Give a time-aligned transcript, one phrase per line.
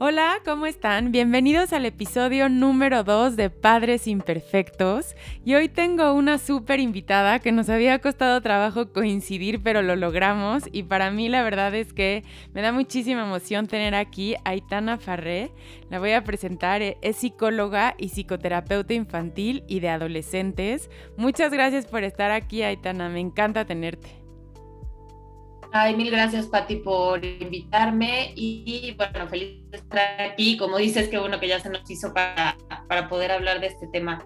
[0.00, 1.10] Hola, ¿cómo están?
[1.10, 5.16] Bienvenidos al episodio número 2 de Padres Imperfectos.
[5.44, 10.62] Y hoy tengo una súper invitada que nos había costado trabajo coincidir, pero lo logramos.
[10.70, 12.22] Y para mí la verdad es que
[12.54, 15.50] me da muchísima emoción tener aquí a Aitana Farré.
[15.90, 20.90] La voy a presentar, es psicóloga y psicoterapeuta infantil y de adolescentes.
[21.16, 23.08] Muchas gracias por estar aquí, Aitana.
[23.08, 24.17] Me encanta tenerte.
[25.72, 30.56] Ay, mil gracias, Patti, por invitarme y, bueno, feliz de estar aquí.
[30.56, 32.56] Como dices, qué bueno que ya se nos hizo para,
[32.88, 34.24] para poder hablar de este tema.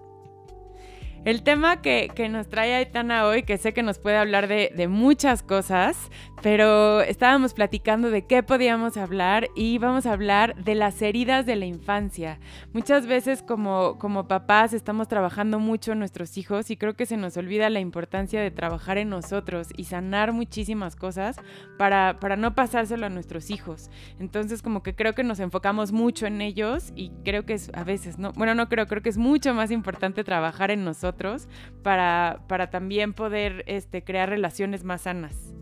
[1.25, 5.41] El tema que, nos trae Aitana hoy, que sé que nos puede hablar de, muchas
[5.41, 6.11] cosas,
[6.43, 11.55] pero estábamos platicando de qué podíamos hablar y vamos a hablar de las heridas de
[11.55, 12.37] la infancia.
[12.73, 17.15] Muchas veces como, como papás estamos trabajando mucho en nuestros hijos y creo que se
[17.15, 21.37] nos olvida la importancia de trabajar en nosotros y sanar muchísimas cosas
[21.77, 23.89] para, para no pasárselo a nuestros hijos.
[24.19, 27.85] Entonces como que creo que nos enfocamos mucho en ellos y creo que es a
[27.85, 31.47] veces, no, bueno, no creo, creo que es mucho más importante trabajar en nosotros
[31.83, 35.53] para, para también poder este, crear relaciones más sanas.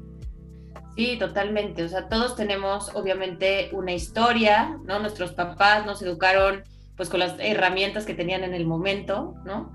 [0.96, 1.84] Sí, totalmente.
[1.84, 5.00] O sea, todos tenemos obviamente una historia, ¿no?
[5.00, 6.64] Nuestros papás nos educaron
[6.98, 9.72] pues con las herramientas que tenían en el momento, ¿no?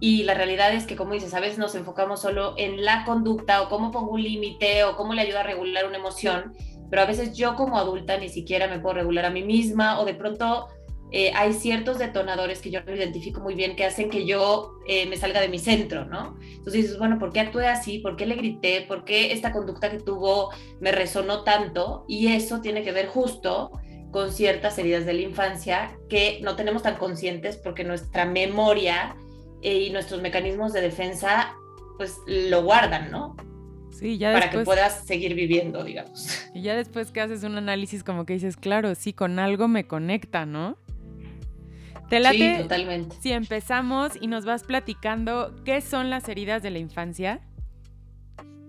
[0.00, 3.62] Y la realidad es que, como dices, a veces nos enfocamos solo en la conducta
[3.62, 6.52] o cómo pongo un límite o cómo le ayuda a regular una emoción,
[6.88, 10.04] pero a veces yo como adulta ni siquiera me puedo regular a mí misma o
[10.04, 10.68] de pronto
[11.10, 15.06] eh, hay ciertos detonadores que yo no identifico muy bien que hacen que yo eh,
[15.06, 16.36] me salga de mi centro, ¿no?
[16.42, 17.98] Entonces dices, bueno, ¿por qué actué así?
[17.98, 18.84] ¿Por qué le grité?
[18.86, 22.04] ¿Por qué esta conducta que tuvo me resonó tanto?
[22.08, 23.70] Y eso tiene que ver justo
[24.10, 29.16] con ciertas heridas de la infancia que no tenemos tan conscientes porque nuestra memoria
[29.62, 31.54] eh, y nuestros mecanismos de defensa
[31.96, 33.34] pues lo guardan, ¿no?
[33.90, 36.48] Sí, ya para que puedas seguir viviendo, digamos.
[36.54, 39.86] Y ya después que haces un análisis como que dices, claro, sí, con algo me
[39.86, 40.76] conecta, ¿no?
[42.08, 43.16] ¿Te late sí, totalmente.
[43.20, 47.40] Si empezamos y nos vas platicando qué son las heridas de la infancia.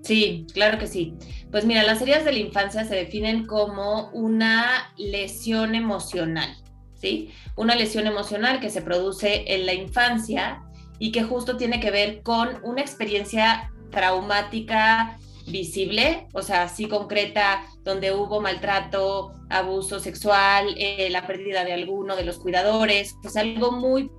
[0.02, 1.16] Sí, claro que sí.
[1.52, 6.56] Pues mira, las heridas de la infancia se definen como una lesión emocional,
[6.96, 7.32] ¿sí?
[7.56, 10.62] Una lesión emocional que se produce en la infancia
[11.00, 15.18] y que justo tiene que ver con una experiencia traumática
[15.50, 22.16] visible, o sea, así concreta, donde hubo maltrato, abuso sexual, eh, la pérdida de alguno
[22.16, 24.12] de los cuidadores, pues algo muy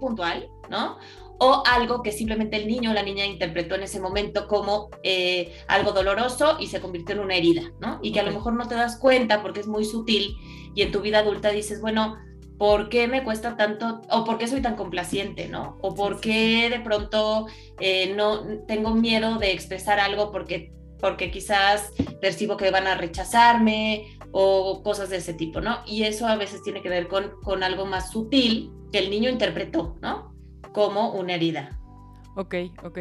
[0.00, 0.98] puntual, ¿no?
[1.38, 5.54] O algo que simplemente el niño o la niña interpretó en ese momento como eh,
[5.68, 7.98] algo doloroso y se convirtió en una herida, ¿no?
[8.02, 10.36] Y que a lo mejor no te das cuenta porque es muy sutil
[10.74, 12.16] y en tu vida adulta dices, bueno,
[12.62, 15.78] ¿por qué me cuesta tanto o por qué soy tan complaciente, ¿no?
[15.80, 17.48] O por qué de pronto
[17.80, 24.16] eh, no tengo miedo de expresar algo porque, porque quizás percibo que van a rechazarme
[24.30, 25.78] o cosas de ese tipo, ¿no?
[25.88, 29.28] Y eso a veces tiene que ver con, con algo más sutil que el niño
[29.28, 30.32] interpretó, ¿no?
[30.72, 31.80] Como una herida.
[32.36, 32.98] Ok, ok.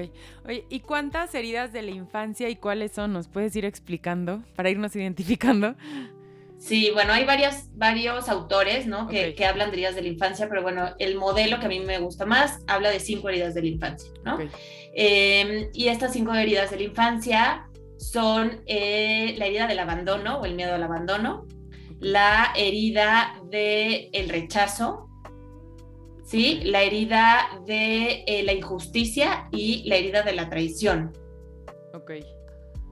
[0.47, 3.13] Oye, ¿y cuántas heridas de la infancia y cuáles son?
[3.13, 5.75] ¿Nos puedes ir explicando para irnos identificando?
[6.61, 9.07] Sí, bueno, hay varias, varios autores, ¿no?
[9.07, 11.97] Que, hablan de heridas de la infancia, pero bueno, el modelo que a mí me
[11.97, 14.37] gusta más habla de cinco heridas de la infancia, ¿no?
[14.93, 17.67] Em, y estas cinco heridas de la infancia
[17.97, 21.47] son eh, la herida del abandono o el miedo al abandono,
[21.99, 25.09] la herida del rechazo,
[26.23, 26.61] ¿sí?
[26.63, 31.11] La herida de eh, la injusticia y la herida de la traición.
[31.95, 32.11] Ok.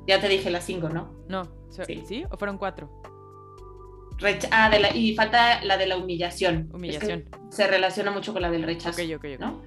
[0.07, 1.13] Ya te dije las cinco, ¿no?
[1.27, 2.03] No, ¿sí?
[2.07, 2.23] ¿sí?
[2.31, 2.89] ¿O fueron cuatro?
[4.51, 6.69] Ah, de la, y falta la de la humillación.
[6.73, 7.25] Humillación.
[7.49, 9.01] se relaciona mucho con la del rechazo.
[9.01, 9.39] Ok, ok, ok.
[9.39, 9.61] ¿no?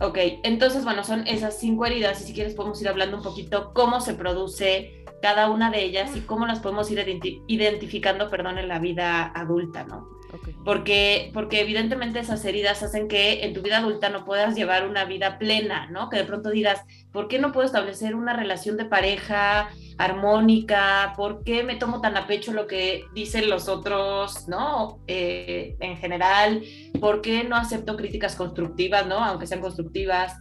[0.00, 3.72] Ok, entonces, bueno, son esas cinco heridas y si quieres podemos ir hablando un poquito
[3.72, 7.02] cómo se produce cada una de ellas y cómo las podemos ir
[7.46, 10.15] identificando, perdón, en la vida adulta, ¿no?
[10.64, 15.04] Porque, porque evidentemente esas heridas hacen que en tu vida adulta no puedas llevar una
[15.04, 16.08] vida plena, ¿no?
[16.08, 16.82] Que de pronto digas,
[17.12, 19.68] ¿por qué no puedo establecer una relación de pareja
[19.98, 21.12] armónica?
[21.16, 25.00] ¿Por qué me tomo tan a pecho lo que dicen los otros, ¿no?
[25.06, 26.62] Eh, en general,
[27.00, 29.24] ¿por qué no acepto críticas constructivas, ¿no?
[29.24, 30.36] Aunque sean constructivas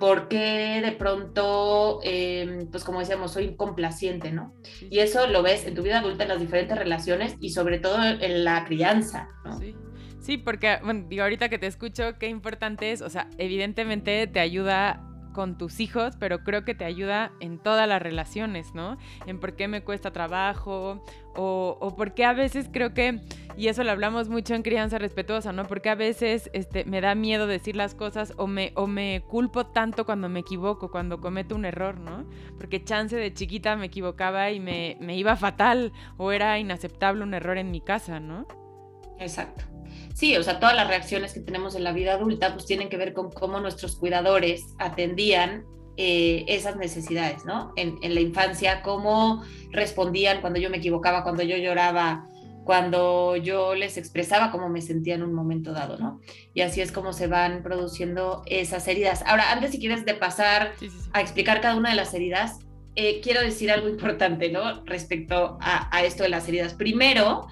[0.00, 4.54] por qué de pronto, em, pues como decíamos, soy complaciente, ¿no?
[4.90, 8.02] Y eso lo ves en tu vida adulta, en las diferentes relaciones y sobre todo
[8.02, 9.58] en la crianza, ¿no?
[9.58, 9.76] Sí.
[10.18, 14.40] Sí, porque, bueno, digo, ahorita que te escucho, qué importante es, o sea, evidentemente te
[14.40, 18.96] ayuda con tus hijos, pero creo que te ayuda en todas las relaciones, ¿no?
[19.26, 21.04] En por qué me cuesta trabajo
[21.34, 23.20] o, o por qué a veces creo que
[23.56, 25.64] Y eso lo hablamos mucho en crianza respetuosa, ¿no?
[25.64, 29.66] Porque a veces este, me da miedo decir las cosas o me, o me culpo
[29.66, 32.26] tanto cuando me equivoco, cuando cometo un error, ¿no?
[32.56, 37.34] Porque chance de chiquita me equivocaba y me, me iba fatal o era inaceptable un
[37.34, 38.46] error en mi casa, ¿no?
[39.18, 39.64] Exacto.
[40.14, 42.96] Sí, o sea, todas las reacciones que tenemos en la vida adulta pues tienen que
[42.96, 45.64] ver con cómo nuestros cuidadores atendían
[45.96, 47.72] eh, esas necesidades, ¿no?
[47.76, 52.26] En, en, la infancia, cómo respondían cuando yo me equivocaba, cuando yo lloraba,
[52.64, 56.20] cuando yo les expresaba cómo me sentía en un momento dado, ¿no?
[56.54, 59.22] Y así es como se van produciendo esas heridas.
[59.26, 60.72] Ahora, antes si quieres de pasar
[61.12, 62.60] a explicar cada una de las heridas,
[62.96, 64.84] eh, quiero decir algo importante, ¿no?
[64.84, 66.74] Respecto a, a esto de las heridas.
[66.74, 67.48] Primero,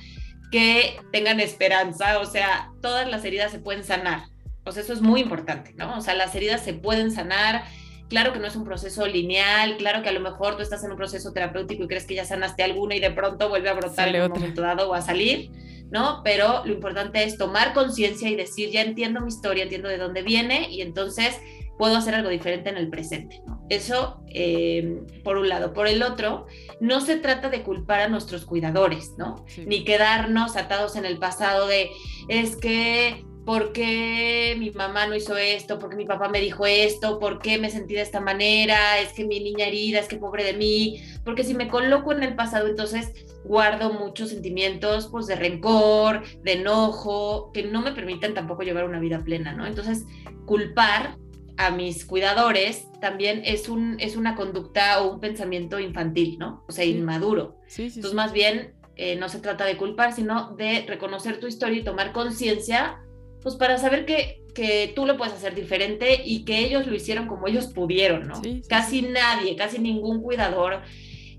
[0.50, 4.24] que tengan esperanza, o sea, todas las heridas se pueden sanar.
[4.64, 5.96] O sea, eso es muy importante, ¿no?
[5.98, 7.64] O sea, las heridas se pueden sanar.
[8.08, 10.90] Claro que no es un proceso lineal, claro que a lo mejor tú estás en
[10.90, 14.08] un proceso terapéutico y crees que ya sanaste alguna y de pronto vuelve a brotar
[14.08, 15.50] en un momento dado o a salir,
[15.90, 16.22] ¿no?
[16.24, 20.22] Pero lo importante es tomar conciencia y decir, ya entiendo mi historia, entiendo de dónde
[20.22, 21.38] viene y entonces
[21.78, 23.40] puedo hacer algo diferente en el presente.
[23.46, 23.64] ¿no?
[23.70, 25.72] Eso, eh, por un lado.
[25.72, 26.46] Por el otro,
[26.80, 29.46] no se trata de culpar a nuestros cuidadores, ¿no?
[29.64, 31.90] Ni quedarnos atados en el pasado de,
[32.28, 35.78] es que, ¿por qué mi mamá no hizo esto?
[35.78, 37.18] ¿Por qué mi papá me dijo esto?
[37.18, 38.98] ¿Por qué me sentí de esta manera?
[38.98, 41.00] Es que mi niña herida, es que pobre de mí.
[41.24, 43.12] Porque si me coloco en el pasado, entonces
[43.44, 48.98] guardo muchos sentimientos pues de rencor, de enojo, que no me permiten tampoco llevar una
[48.98, 49.66] vida plena, ¿no?
[49.66, 50.04] Entonces,
[50.44, 51.16] culpar
[51.58, 56.64] a mis cuidadores también es, un, es una conducta o un pensamiento infantil, ¿no?
[56.68, 57.56] O sea, inmaduro.
[57.76, 61.84] Entonces, más bien, eh, no se trata de culpar, sino de reconocer tu historia y
[61.84, 63.00] tomar conciencia,
[63.42, 67.26] pues para saber que, que tú lo puedes hacer diferente y que ellos lo hicieron
[67.26, 68.40] como ellos pudieron, ¿no?
[68.68, 70.82] casi nadie, casi ningún cuidador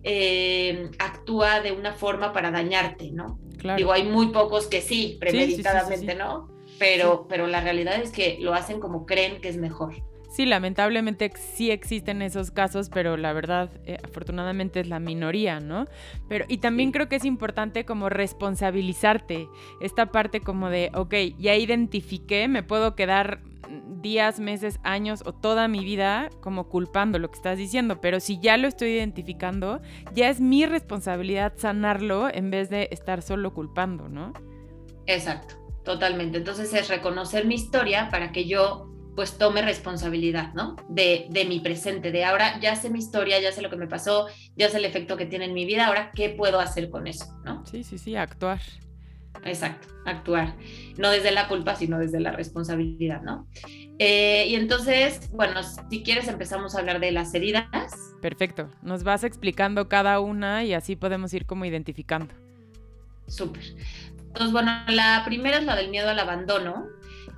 [0.03, 3.39] eh, actúa de una forma para dañarte, ¿no?
[3.75, 6.49] Digo, hay muy pocos que sí, premeditadamente, ¿no?
[6.77, 10.08] Pero, pero la realidad es que lo hacen como creen que es mejor.
[10.29, 15.87] Sí, lamentablemente sí existen esos casos, pero la verdad, eh, afortunadamente es la minoría, ¿no?
[16.27, 19.47] Pero, y también creo que es importante como responsabilizarte,
[19.81, 23.41] esta parte como de, ok, ya identifiqué, me puedo quedar
[24.01, 28.39] días, meses, años o toda mi vida como culpando lo que estás diciendo, pero si
[28.39, 29.81] ya lo estoy identificando,
[30.13, 34.33] ya es mi responsabilidad sanarlo en vez de estar solo culpando, ¿no?
[35.05, 36.37] Exacto, totalmente.
[36.37, 40.77] Entonces es reconocer mi historia para que yo pues tome responsabilidad, ¿no?
[40.87, 43.85] De, de, mi presente, de ahora ya sé mi historia, ya sé lo que me
[43.85, 47.05] pasó, ya sé el efecto que tiene en mi vida, ahora qué puedo hacer con
[47.05, 47.65] eso, ¿no?
[47.65, 48.61] Sí, sí, sí, actuar.
[49.43, 50.55] Exacto, actuar.
[50.97, 53.45] No desde la culpa, sino desde la responsabilidad, ¿no?
[53.97, 57.67] Eh, y entonces, bueno, si quieres empezamos a hablar de las heridas.
[58.21, 62.33] Perfecto, nos vas explicando cada una y así podemos ir como identificando.
[63.27, 63.63] Súper.
[64.27, 66.87] Entonces, bueno, la primera es la del miedo al abandono,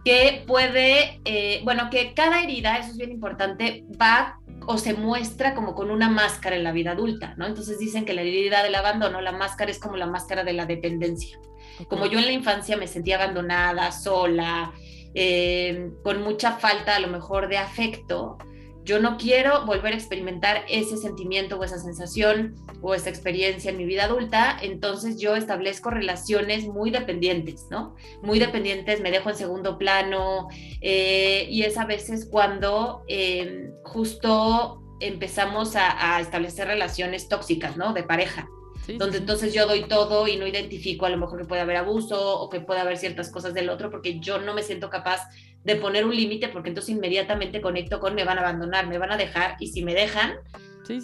[0.03, 4.37] que puede, eh, bueno, que cada herida, eso es bien importante, va
[4.67, 7.45] o se muestra como con una máscara en la vida adulta, ¿no?
[7.45, 10.65] Entonces dicen que la herida del abandono, la máscara es como la máscara de la
[10.65, 11.39] dependencia.
[11.87, 14.71] Como yo en la infancia me sentía abandonada, sola,
[15.15, 18.37] eh, con mucha falta a lo mejor de afecto,
[18.83, 23.77] yo no quiero volver a experimentar ese sentimiento o esa sensación o esa experiencia en
[23.77, 27.95] mi vida adulta, entonces yo establezco relaciones muy dependientes, ¿no?
[28.23, 30.47] Muy dependientes, me dejo en segundo plano
[30.81, 37.93] eh, y es a veces cuando eh, justo empezamos a, establecer relaciones tóxicas, ¿no?
[37.93, 38.47] De pareja.
[38.97, 42.39] donde entonces yo doy todo y no identifico a lo mejor que puede haber abuso
[42.39, 45.21] o que puede haber ciertas cosas del otro porque yo no me siento capaz
[45.63, 49.11] de poner un límite porque entonces inmediatamente conecto con me van a abandonar, me van
[49.11, 50.33] a dejar y si me dejan,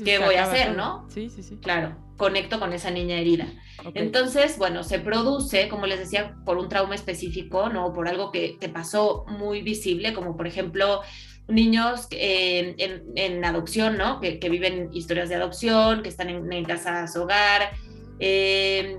[0.04, 1.08] ¿qué voy a hacer, no?
[1.10, 1.58] Sí, sí, sí.
[1.58, 3.48] Claro, conecto con esa niña herida.
[3.94, 7.94] Entonces, bueno, se produce, como les decía, por un trauma específico, ¿no?
[7.94, 11.02] Por algo que te pasó muy visible, como por ejemplo
[11.48, 12.76] niños en,
[13.16, 14.20] en, adopción, ¿no?
[14.20, 17.72] Que, que, viven historias de adopción, que están en, en casas hogar,
[18.20, 18.98] eh,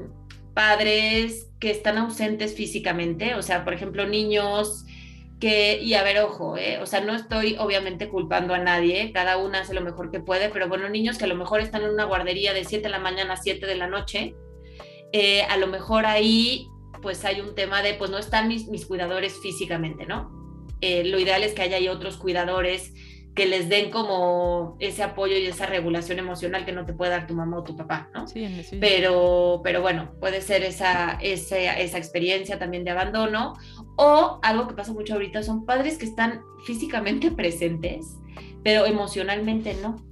[0.54, 4.84] padres que están ausentes físicamente, o sea, por ejemplo, niños
[5.40, 6.78] que, y a ver, ojo, ¿eh?
[6.80, 10.48] o sea, no estoy obviamente culpando a nadie, cada una hace lo mejor que puede,
[10.48, 12.98] pero bueno, niños que a lo mejor están en una guardería de 7 de la
[12.98, 14.34] mañana a 7 de la noche,
[15.12, 16.68] eh, a lo mejor ahí
[17.02, 20.36] pues hay un tema de, pues no están mis, mis cuidadores físicamente, ¿no?
[20.80, 22.92] Eh, lo ideal es que haya ahí otros cuidadores
[23.38, 27.28] que les den como ese apoyo y esa regulación emocional que no te puede dar
[27.28, 28.26] tu mamá o tu papá, ¿no?
[28.26, 28.78] Sí, sí.
[28.80, 33.54] Pero, pero bueno, puede ser esa, esa, esa experiencia también de abandono
[33.96, 38.16] o algo que pasa mucho ahorita son padres que están físicamente presentes,
[38.64, 40.02] pero emocionalmente no.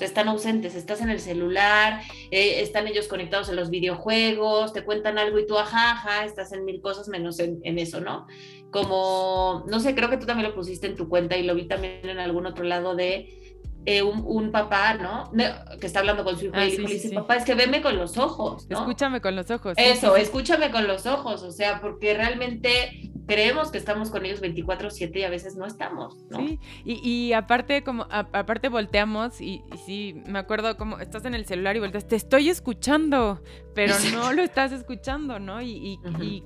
[0.00, 2.00] están ausentes, estás en el celular,
[2.32, 6.64] eh, están ellos conectados en los videojuegos, te cuentan algo y tú, ajá, estás en
[6.64, 8.26] mil cosas menos en, en, eso, ¿no?
[8.72, 11.68] Como, no sé, creo que tú también lo pusiste en tu cuenta y lo vi
[11.68, 15.30] también en algún otro lado de eh, un, papá, ¿no?
[15.78, 17.96] Que está hablando con su hijo ah, y le dice, papá, es que veme con
[17.96, 18.78] los ojos, ¿no?
[18.78, 19.74] Escúchame con los ojos.
[19.76, 25.20] Eso, escúchame con los ojos, o sea, porque realmente creemos que estamos con ellos 24/7
[25.20, 26.38] y a veces no estamos, ¿no?
[26.38, 31.76] Sí, y, aparte como aparte volteamos y, sí, me acuerdo como estás en el celular
[31.76, 33.40] y volteas, te estoy escuchando,
[33.74, 35.62] pero no lo estás escuchando, ¿no?
[35.62, 35.98] Y,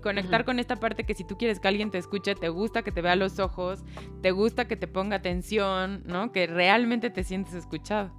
[0.03, 2.93] conectar con esta parte que si tú quieres que alguien te escuche, te gusta que
[2.93, 3.81] te vea los ojos,
[4.23, 6.33] te gusta que te ponga atención, ¿no?
[6.33, 8.13] Que realmente te sientes escuchado.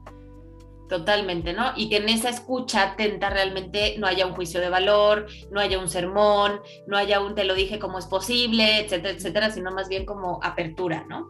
[0.88, 1.74] Totalmente, ¿no?
[1.76, 5.80] Y que en esa escucha atenta realmente no haya un juicio de valor, no haya
[5.80, 9.90] un sermón, no haya un te lo dije como es posible, etcétera, etcétera, sino más
[9.90, 11.28] bien como apertura, ¿no?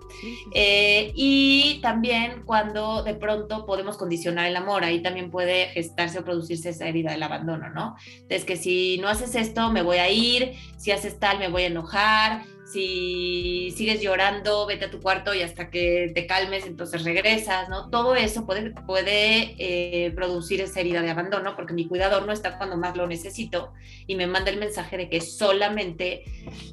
[0.54, 6.24] Eh, y también cuando de pronto podemos condicionar el amor, ahí también puede gestarse o
[6.24, 7.96] producirse esa herida del abandono, ¿no?
[8.30, 11.64] Es que si no haces esto, me voy a ir, si haces tal, me voy
[11.64, 17.04] a enojar, si sigues llorando, vete a tu cuarto y hasta que te calmes, entonces
[17.06, 17.90] regresas, ¿no?
[17.90, 22.58] Todo eso puede, puede eh, producir esa herida de abandono porque mi cuidador no está
[22.58, 23.74] cuando más lo necesito
[24.06, 26.26] y me manda el mensaje de que solamente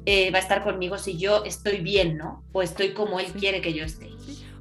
[0.05, 2.43] eh, va a estar conmigo si yo estoy bien, ¿no?
[2.51, 4.09] O estoy como él quiere que yo esté.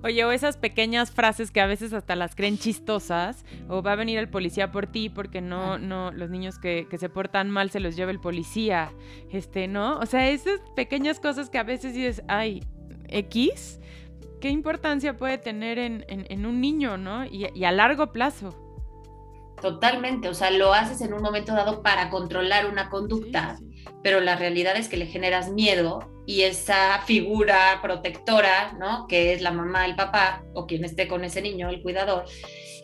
[0.04, 3.96] Oye, o esas pequeñas frases que a veces hasta las creen chistosas, o va a
[3.96, 7.80] venir el policía por ti porque no, no, los niños que, se portan mal se
[7.80, 8.92] los lleva el policía,
[9.30, 9.98] este, ¿no?
[10.00, 12.62] O sea, esas pequeñas cosas que a veces dices, ay,
[13.08, 13.80] X,
[14.42, 17.24] ¿qué importancia puede tener en, un niño, ¿no?
[17.24, 18.54] Y, a largo plazo.
[19.62, 23.56] Totalmente, o sea, lo haces en un momento dado para controlar una conducta,
[24.04, 29.06] pero la realidad es que le generas miedo y esa figura protectora, ¿no?
[29.08, 32.26] Que es la mamá, el papá o quien esté con ese niño, el cuidador,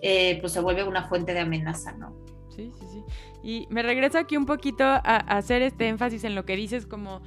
[0.00, 2.16] eh, pues se vuelve una fuente de amenaza, ¿no?
[2.48, 3.04] Sí, sí, sí.
[3.42, 6.86] Y me regreso aquí un poquito a, a hacer este énfasis en lo que dices,
[6.86, 7.20] como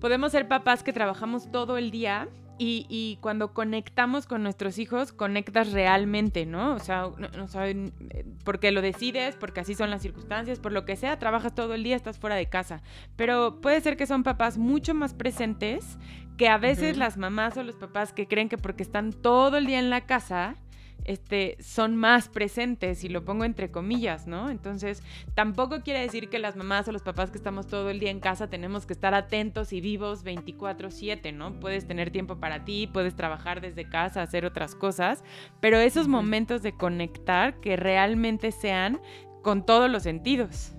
[0.00, 2.28] podemos ser papás que trabajamos todo el día
[2.62, 6.74] y, cuando conectamos con nuestros hijos, conectas realmente, ¿no?
[6.74, 10.84] O sea, no, saben, eh, porque lo decides, porque así son las circunstancias, por lo
[10.84, 12.82] que sea, trabajas todo el día, estás fuera de casa.
[13.16, 15.96] Pero puede ser que son papás mucho más presentes
[16.36, 19.64] que a veces las mamás o los papás que creen que porque están todo el
[19.64, 20.56] día en la casa,
[21.04, 24.50] este, son más presentes, y lo pongo entre comillas, ¿no?
[24.50, 25.02] Entonces,
[25.34, 28.20] tampoco quiere decir que las mamás o los papás que estamos todo el día en
[28.20, 31.58] casa tenemos que estar atentos y vivos 24/7, ¿no?
[31.60, 35.24] Puedes tener tiempo para ti, puedes trabajar desde casa, hacer otras cosas,
[35.60, 39.00] pero esos momentos de conectar que realmente sean
[39.42, 40.72] con todos los sentidos.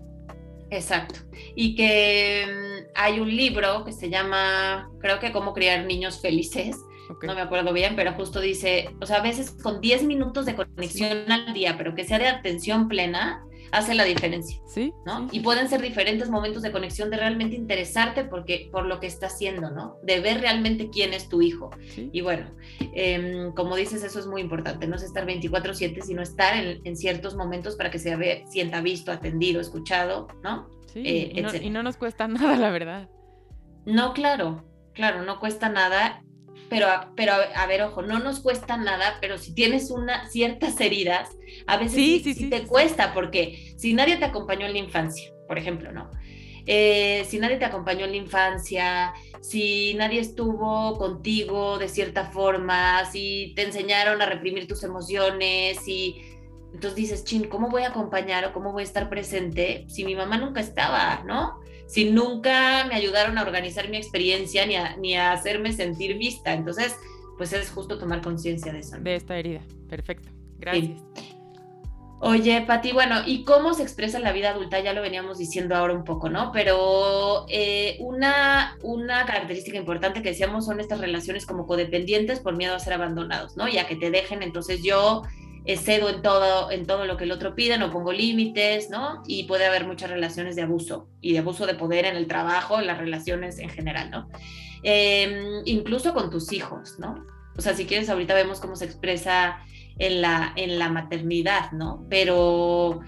[0.71, 1.19] Exacto.
[1.53, 6.77] Y que mm, hay un libro que se llama, creo que Cómo criar niños felices,
[7.23, 10.55] no me acuerdo bien, pero justo dice, o sea, a veces con 10 minutos de
[10.55, 14.59] conexión al día, pero que sea de atención plena, hace la diferencia.
[14.65, 14.93] Sí.
[15.05, 15.27] ¿no?
[15.31, 19.27] Y pueden ser diferentes momentos de conexión de realmente interesarte porque, por lo que está
[19.27, 19.97] haciendo, ¿no?
[20.03, 21.71] De ver realmente quién es tu hijo.
[21.95, 22.51] Y bueno,
[22.93, 27.35] em, como dices, eso es muy importante, no es estar 24/7, sino estar en, ciertos
[27.35, 30.69] momentos para que se ve, sienta visto, atendido, escuchado, ¿no?
[30.87, 33.09] Sí, eh, y, no, y no nos cuesta nada, la verdad.
[33.85, 36.21] No, claro, claro, no cuesta nada
[36.71, 36.87] pero,
[37.17, 41.29] pero a, ver, ojo, no nos cuesta nada, pero si tienes una, ciertas heridas,
[41.67, 45.91] a veces sí, te cuesta, porque si nadie te acompañó en la infancia, por ejemplo,
[45.91, 46.09] ¿no?
[46.65, 53.03] Eh, si nadie te acompañó en la infancia, si nadie estuvo contigo de cierta forma,
[53.11, 56.21] si te enseñaron a reprimir tus emociones, y
[56.73, 60.15] entonces dices, chin, ¿cómo voy a acompañar o cómo voy a estar presente si mi
[60.15, 61.59] mamá nunca estaba, ¿no?
[61.91, 66.53] Si nunca me ayudaron a organizar mi experiencia ni a, ni a hacerme sentir vista.
[66.53, 66.95] Entonces,
[67.37, 68.97] pues es justo tomar conciencia de eso.
[68.97, 69.61] De esta herida.
[69.89, 70.29] Perfecto.
[70.57, 71.01] Gracias.
[72.21, 74.79] Oye, Pati, bueno, ¿y cómo se expresa en la vida adulta?
[74.79, 76.51] Ya lo veníamos diciendo ahora un poco, ¿no?
[76.53, 82.73] Pero eh, una, una característica importante que decíamos son estas relaciones como codependientes por miedo
[82.73, 83.67] a ser abandonados, ¿no?
[83.67, 85.23] Ya que te dejen, entonces yo
[85.65, 89.21] cedo en todo, en todo lo que el otro pide, no pongo límites, ¿no?
[89.27, 92.79] Y puede haber muchas relaciones de abuso y de abuso de poder en el trabajo,
[92.79, 94.29] en las relaciones en general, ¿no?
[94.83, 97.23] Em, incluso con tus hijos, ¿no?
[97.57, 99.59] O sea, si quieres, ahorita vemos cómo se expresa
[99.99, 102.05] en la, en la maternidad, ¿no?
[102.09, 103.01] Pero,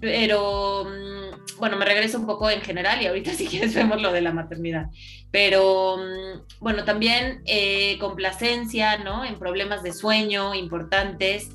[0.00, 4.12] pero, mm, bueno, me regreso un poco en general y ahorita si quieres vemos lo
[4.12, 4.86] de la maternidad.
[5.30, 9.24] Pero, mm, bueno, también eh, complacencia, ¿no?
[9.24, 11.50] En problemas de sueño importantes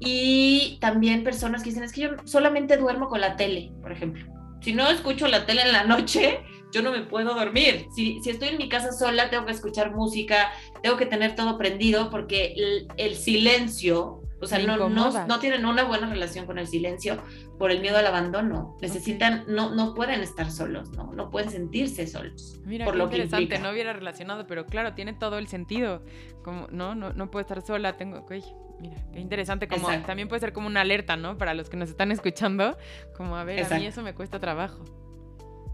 [0.00, 4.24] y también personas que dicen, es que yo solamente duermo con la tele, por ejemplo.
[4.60, 6.40] Si no escucho la tele en la noche,
[6.72, 7.86] yo no me puedo dormir.
[7.94, 10.52] Si, si estoy en mi casa sola, tengo que escuchar música,
[10.82, 12.54] tengo que tener todo prendido porque
[12.96, 17.20] el, silencio, o sea, no, no, tienen una buena relación con el silencio
[17.58, 18.76] por el miedo al abandono.
[18.80, 21.12] Necesitan, no, no pueden estar solos, ¿no?
[21.12, 22.60] No pueden sentirse solos.
[22.64, 26.04] Mira, por qué lo interesante, no hubiera relacionado, pero claro, tiene todo el sentido.
[26.44, 28.24] Como, no, no, no puedo estar sola, tengo,
[28.80, 31.36] Mira, qué interesante, como también puede ser como una alerta, ¿no?
[31.36, 32.76] Para los que nos están escuchando,
[33.16, 34.84] como a ver, a mí eso me cuesta trabajo.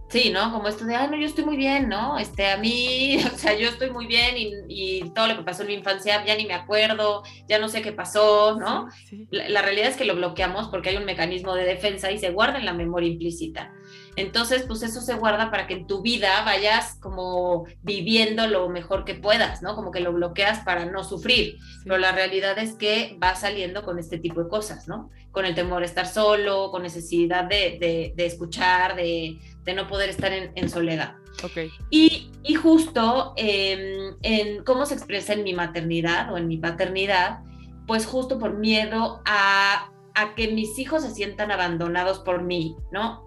[0.08, 0.52] Sí, ¿no?
[0.52, 2.18] Como esto de, ay, no, yo estoy muy bien, ¿no?
[2.18, 5.68] Este, a mí, o sea, yo estoy muy bien y, todo lo que pasó en
[5.68, 8.88] mi infancia ya ni me acuerdo, ya no sé qué pasó, ¿no?
[9.30, 12.58] La, realidad es que lo bloqueamos porque hay un mecanismo de defensa y se guarda
[12.58, 13.72] en la memoria implícita.
[14.16, 19.04] Entonces, pues eso se guarda para que en tu vida vayas como viviendo lo mejor
[19.04, 19.74] que puedas, ¿no?
[19.74, 21.58] Como que lo bloqueas para no sufrir.
[21.82, 25.10] Pero la realidad es que vas saliendo con este tipo de cosas, ¿no?
[25.32, 30.10] Con el temor de estar solo, con necesidad de, de escuchar, de de no poder
[30.10, 31.16] estar en, soledad.
[31.42, 31.70] Okay.
[31.90, 37.40] Y, y justo em, en cómo se expresa en mi maternidad o en mi paternidad,
[37.86, 43.24] pues justo por miedo a, a que mis hijos se sientan abandonados por mí, ¿no?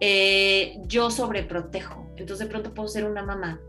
[0.00, 2.06] Eh, yo sobreprotejo.
[2.16, 3.60] Entonces de pronto puedo ser una mamá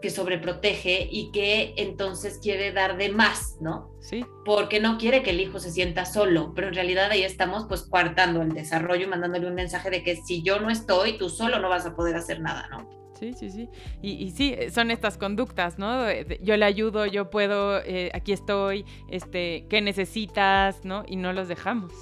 [0.00, 3.90] que sobreprotege y que entonces quiere dar de más, ¿no?
[4.00, 4.24] Sí.
[4.44, 7.82] Porque no quiere que el hijo se sienta solo, pero en realidad ahí estamos pues
[7.82, 11.58] coartando el desarrollo y mandándole un mensaje de que si yo no estoy, tú solo
[11.58, 13.00] no vas a poder hacer nada, ¿no?
[13.18, 13.68] Sí, sí, sí.
[14.00, 16.10] Y, y sí, son estas conductas, ¿no?
[16.40, 21.04] Yo le ayudo, yo puedo, eh, aquí estoy, este, ¿qué necesitas, no?
[21.06, 21.92] Y no los dejamos.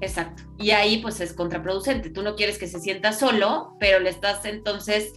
[0.00, 0.44] Exacto.
[0.58, 2.10] Y ahí pues es contraproducente.
[2.10, 5.12] Tú no quieres que se sienta solo, pero le estás entonces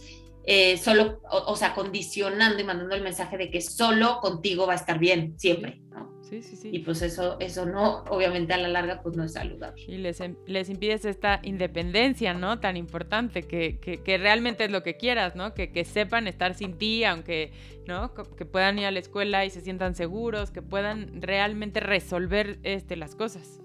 [0.46, 4.76] eh, solo, o, sea, condicionando y mandando el mensaje de que solo contigo va a
[4.76, 6.12] estar bien, siempre, ¿no?
[6.22, 6.70] Sí, sí, sí.
[6.72, 9.82] Y pues eso, eso no, obviamente a la larga, pues no es saludable.
[9.86, 12.60] Y les, em, les impides esta independencia, ¿no?
[12.60, 15.54] Tan importante, que, que, realmente es lo que quieras, ¿no?
[15.54, 17.52] Que, que, sepan estar sin ti, aunque,
[17.86, 18.12] ¿no?
[18.12, 22.96] Que puedan ir a la escuela y se sientan seguros, que puedan realmente resolver este,
[22.96, 23.60] las cosas.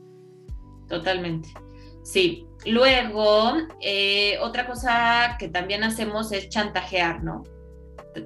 [0.88, 1.50] Totalmente.
[2.12, 7.44] Sí, luego eh, otra cosa que también hacemos es chantajear, ¿no?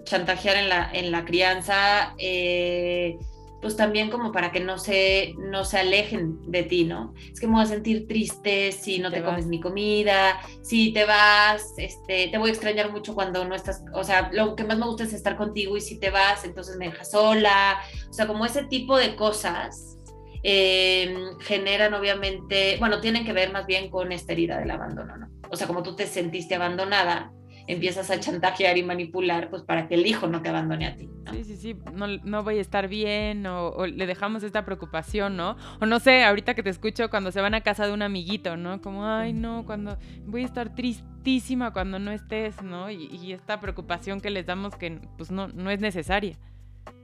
[0.05, 3.17] Chantajear en la, en la crianza, eh,
[3.61, 7.13] pues también como para que no se, no se alejen de ti, ¿no?
[7.29, 11.03] Es que me voy a sentir triste si no te, comes mi comida, si te
[11.03, 14.77] vas, este, te voy a extrañar mucho cuando no estás, o sea, lo que más
[14.77, 18.27] me gusta es estar contigo y si te vas, entonces me dejas sola, o sea,
[18.27, 19.97] como ese tipo de cosas
[20.45, 25.29] Em, generan obviamente, bueno, tienen que ver más bien con esta herida del abandono, ¿no?
[25.49, 27.31] O sea, como tú te sentiste abandonada,
[27.67, 31.09] empiezas a chantajear y manipular, pues para que el hijo no te abandone a ti.
[31.31, 35.55] Sí, sí, sí, no, no voy a estar bien o, le dejamos esta preocupación, ¿no?
[35.79, 38.57] O no sé, ahorita que te escucho cuando se van a casa de un amiguito,
[38.57, 38.81] ¿no?
[38.81, 42.91] Como, ay, no, cuando voy a estar tristísima cuando no estés, ¿no?
[42.91, 46.37] Y, y esta preocupación que les damos que pues no, no es necesaria.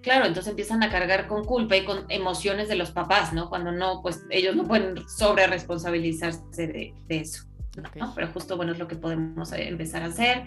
[0.01, 3.49] Claro, entonces empiezan a cargar con culpa y con emociones de los papás, ¿no?
[3.49, 7.43] Cuando no, pues ellos no pueden sobre responsabilizarse de, eso.
[7.95, 8.13] ¿no?
[8.15, 10.45] Pero justo, bueno, es lo que podemos eh, empezar a hacer.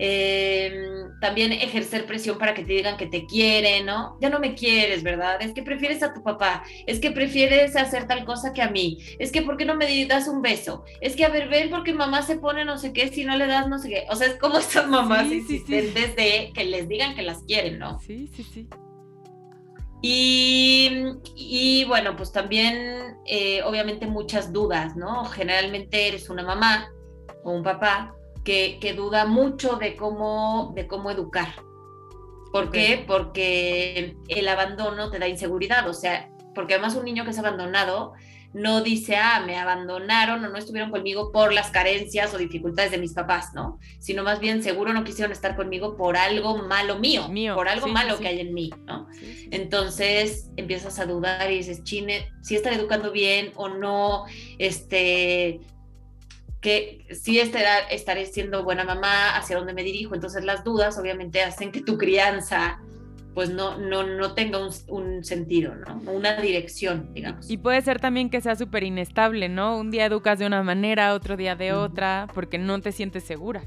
[0.00, 4.16] Em, también ejercer presión para que te digan que te quieren, ¿no?
[4.20, 5.42] Ya no me quieres, ¿verdad?
[5.42, 8.98] Es que prefieres a tu papá, es que prefieres hacer tal cosa que a mí,
[9.18, 10.84] es que ¿por qué no me das un beso?
[11.00, 13.48] Es que a ver, ven porque mamá se pone no sé qué, si no le
[13.48, 14.06] das no sé qué.
[14.08, 17.98] O sea, es como estas mamás insistentes de que les digan que las quieren, ¿no?
[17.98, 18.68] Sí, sí, sí.
[20.00, 25.24] Y, bueno, pues también eh, obviamente muchas dudas, ¿no?
[25.24, 26.88] Generalmente eres una mamá
[27.42, 28.14] o un papá
[28.80, 31.48] que, duda mucho de cómo, de cómo educar.
[32.50, 33.04] ¿Por qué?
[33.06, 38.14] Porque el abandono te da inseguridad, o sea, porque además un niño que es abandonado
[38.54, 42.96] no dice, ah, me abandonaron o no estuvieron conmigo por las carencias o dificultades de
[42.96, 43.78] mis papás, ¿no?
[43.98, 47.88] Sino más bien seguro no quisieron estar conmigo por algo malo mío, mío por algo
[47.88, 49.06] malo que hay en mí, ¿no?
[49.50, 54.24] Entonces empiezas a dudar y dices, chine, si están educando bien o no,
[54.58, 55.60] este,
[56.60, 60.14] que si estaré, estaré siendo buena mamá, hacia dónde me dirijo.
[60.14, 62.80] Entonces las dudas obviamente hacen que tu crianza
[63.38, 66.10] pues no, no, no tenga un, sentido, ¿no?
[66.10, 67.48] Una dirección, digamos.
[67.48, 69.78] Y puede ser también que sea súper inestable, ¿no?
[69.78, 73.62] Un día educas de una manera, otro día de otra, porque no te sientes segura.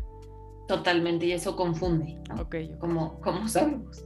[0.68, 2.50] Totalmente, y eso confunde, ¿no?
[2.80, 4.04] Como, como sabemos.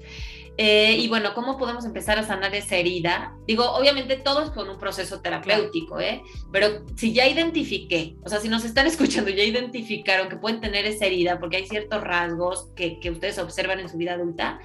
[0.58, 3.36] Eh, y bueno, ¿cómo podemos empezar a sanar esa herida?
[3.46, 6.24] Digo, obviamente todo es con un proceso terapéutico, ¿eh?
[6.52, 10.86] Pero si ya identifiqué, o sea, si nos están escuchando, ya identificaron que pueden tener
[10.86, 14.60] esa herida porque hay ciertos rasgos que, que ustedes observan en su vida adulta,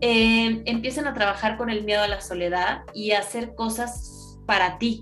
[0.00, 4.78] eh, empiecen a trabajar con el miedo a la soledad y a hacer cosas para
[4.78, 5.00] ti.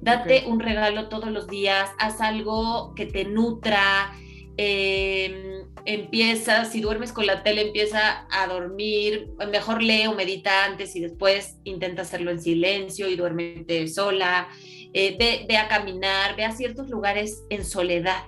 [0.00, 4.12] Date un regalo todos los días, haz algo que te nutra,
[4.56, 10.94] eh, empieza, si duermes con la tele, empieza a dormir, mejor lee o medita antes
[10.96, 14.48] y después intenta hacerlo en silencio y duérmete sola,
[14.92, 15.16] eh,
[15.48, 18.24] ve, a caminar, ve a ciertos lugares en soledad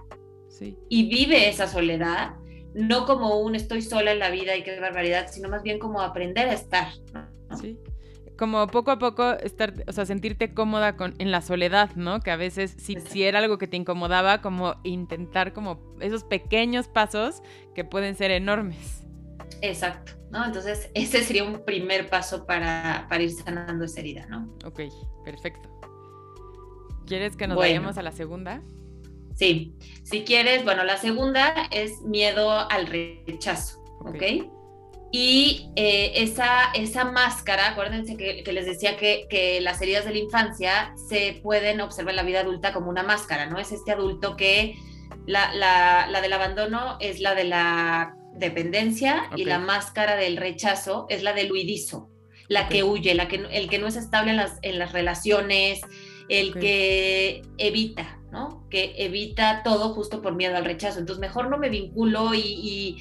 [0.48, 0.76] sí.
[0.88, 2.35] y vive esa soledad,
[2.74, 6.00] no como un estoy sola en la vida y qué barbaridad, sino más bien como
[6.00, 6.88] aprender a estar.
[7.61, 7.78] Sí
[8.38, 12.20] como poco a poco estar, o sea, sentirte cómoda con, en la soledad, ¿no?
[12.20, 16.88] Que a veces si, si era algo que te incomodaba, como intentar como esos pequeños
[16.88, 17.42] pasos
[17.75, 19.05] que pueden ser enormes.
[19.61, 20.44] Exacto, ¿no?
[20.44, 24.53] Entonces ese sería un primer paso para, para ir sanando esa herida, ¿no?
[24.64, 24.81] Ok,
[25.25, 25.68] perfecto.
[27.07, 28.62] ¿Quieres que nos vayamos a la segunda?
[29.35, 34.54] Sí, si quieres, bueno, la segunda es miedo al rechazo, ¿ok?
[35.12, 40.19] Y eh, esa, esa máscara, acuérdense que, les decía que, que, las heridas de la
[40.19, 43.59] infancia se pueden observar en la vida adulta como una máscara, ¿no?
[43.59, 44.77] Es este adulto que
[45.27, 51.07] la, la, la del abandono es la de la dependencia y la máscara del rechazo
[51.09, 52.11] es la del huidizo,
[52.49, 55.81] la que huye, la que, el que no es estable en las, en las relaciones,
[56.29, 58.67] el que evita, ¿no?
[58.71, 60.99] Que evita todo justo por miedo al rechazo.
[60.99, 62.97] Entonces, mejor no me vinculo y y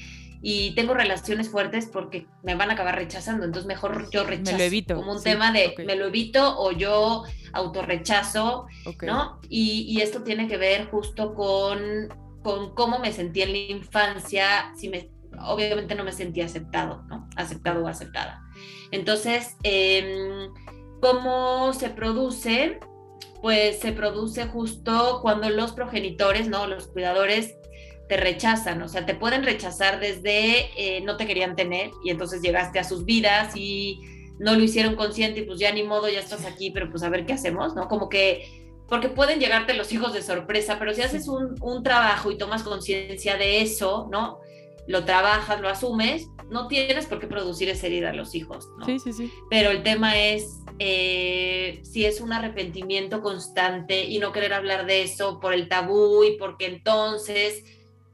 [0.75, 4.51] tengo relaciones fuertes porque me van a acabar rechazando, entonces mejor yo rechazo.
[4.51, 4.95] Me lo evito.
[4.95, 8.67] Como un tema de me lo evito o yo autorrechazo,
[9.03, 9.39] ¿no?
[9.47, 12.10] Y, y, esto tiene que ver justo con,
[12.41, 17.29] con cómo me sentí en la infancia, si me, obviamente no me sentí aceptado, ¿no?
[17.36, 18.43] Aceptado o aceptada.
[18.91, 20.51] Entonces, em,
[21.01, 22.79] ¿cómo se produce?
[23.41, 26.67] Pues se produce justo cuando los progenitores, ¿no?
[26.67, 27.56] Los cuidadores
[28.08, 32.42] te rechazan, o sea, te pueden rechazar desde eh, no te querían tener y entonces
[32.42, 34.02] llegaste a sus vidas y
[34.39, 37.10] no lo hicieron consciente y pues ya ni modo, ya estás aquí, pero pues a
[37.10, 37.88] ver qué hacemos, ¿no?
[37.88, 42.30] Como que, porque pueden llegarte los hijos de sorpresa, pero si haces un, un trabajo
[42.32, 44.39] y tomas conciencia de eso, ¿no?
[44.86, 48.86] Lo trabajas, lo asumes, no tienes por qué producir esa herida a los hijos, ¿no?
[48.86, 49.32] Sí, sí, sí.
[49.50, 55.04] Pero el tema es eh, si es un arrepentimiento constante y no querer hablar de
[55.04, 57.63] eso por el tabú y porque entonces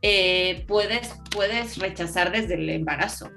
[0.01, 3.31] eh, puedes, puedes rechazar desde el embarazo.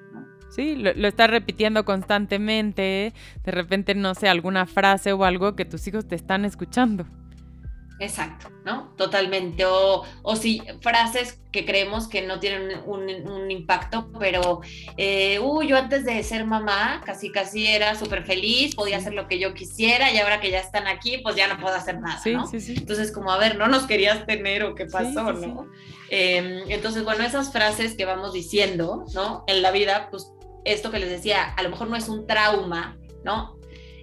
[0.50, 5.64] Sí, lo, lo, estás repitiendo constantemente, de repente, no sé, alguna frase o algo que
[5.64, 7.06] tus hijos te están escuchando.
[8.02, 8.92] Exacto, ¿no?
[8.96, 9.64] Totalmente.
[9.64, 14.60] O, o sí, frases que creemos que no tienen un, impacto, pero,
[14.96, 19.28] eh, uy, yo antes de ser mamá, casi casi era súper feliz, podía hacer lo
[19.28, 22.18] que yo quisiera y ahora que ya están aquí, pues ya no puedo hacer nada,
[22.18, 22.48] sí, ¿no?
[22.48, 22.74] Sí, sí.
[22.76, 25.70] Entonces, como, a ver, no nos querías tener o qué pasó, ¿no?
[26.08, 29.44] Em, entonces, bueno, esas frases que vamos diciendo, ¿no?
[29.46, 30.32] En la vida, pues
[30.64, 33.61] esto que les decía, a lo mejor no es un trauma, ¿no?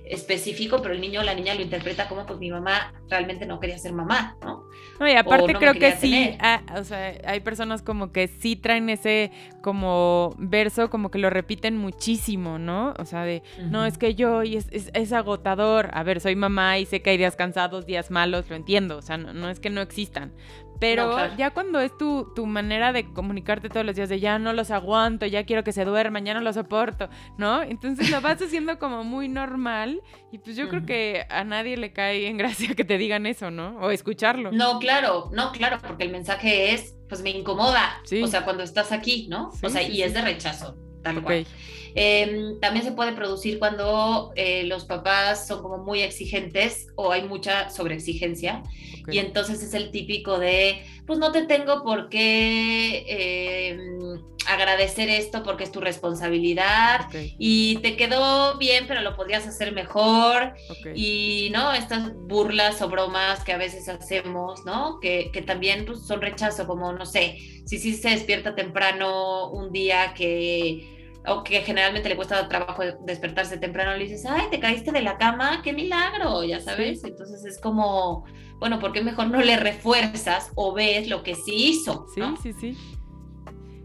[0.10, 3.60] Específico, pero el niño o la niña lo interpreta como pues mi mamá realmente no
[3.60, 4.68] quería ser mamá, ¿no?
[5.00, 8.90] No, y aparte creo que sí, ah, o sea, hay personas como que sí traen
[8.90, 12.94] ese como verso, como que lo repiten muchísimo, ¿no?
[12.98, 16.80] O sea, de, no, es que yo, y es, es, agotador, a ver, soy mamá
[16.80, 19.60] y sé que hay días cansados, días malos, lo entiendo, o sea, no, no es
[19.60, 20.34] que no existan,
[20.80, 24.54] pero ya cuando es tu, tu, manera de comunicarte todos los días, de ya no
[24.54, 27.62] los aguanto, ya quiero que se duerman, ya no los soporto, ¿no?
[27.62, 31.92] Entonces lo vas haciendo como muy normal y pues yo creo que a nadie le
[31.92, 33.78] cae en gracia que te digan eso, ¿no?
[33.80, 34.52] O escucharlo.
[34.52, 38.92] No, claro, no, claro, porque el mensaje es, pues me incomoda, o sea, cuando estás
[38.92, 39.52] aquí, ¿no?
[39.62, 41.46] o sea, y es de rechazo, tal cual.
[41.96, 47.24] Em, también se puede producir cuando eh, los papás son como muy exigentes o hay
[47.24, 48.64] mucha sobreexigencia.
[49.12, 55.44] Y entonces es el típico de, pues no te tengo por qué em, agradecer esto
[55.44, 60.54] porque es tu responsabilidad y te quedó bien pero lo podrías hacer mejor
[60.96, 65.00] y no estas burlas o bromas que a veces hacemos, ¿no?
[65.00, 69.72] Que, que también pues, son rechazo como, no sé, si sí se despierta temprano un
[69.72, 74.92] día que o que generalmente le cuesta trabajo despertarse temprano, le dices, ay, te caíste
[74.92, 77.04] de la cama, qué milagro, ya sabes.
[77.04, 78.26] Entonces es como,
[78.60, 82.08] bueno, ¿por qué mejor no le refuerzas o ves lo que sí hizo?
[82.14, 82.78] Sí, sí, sí.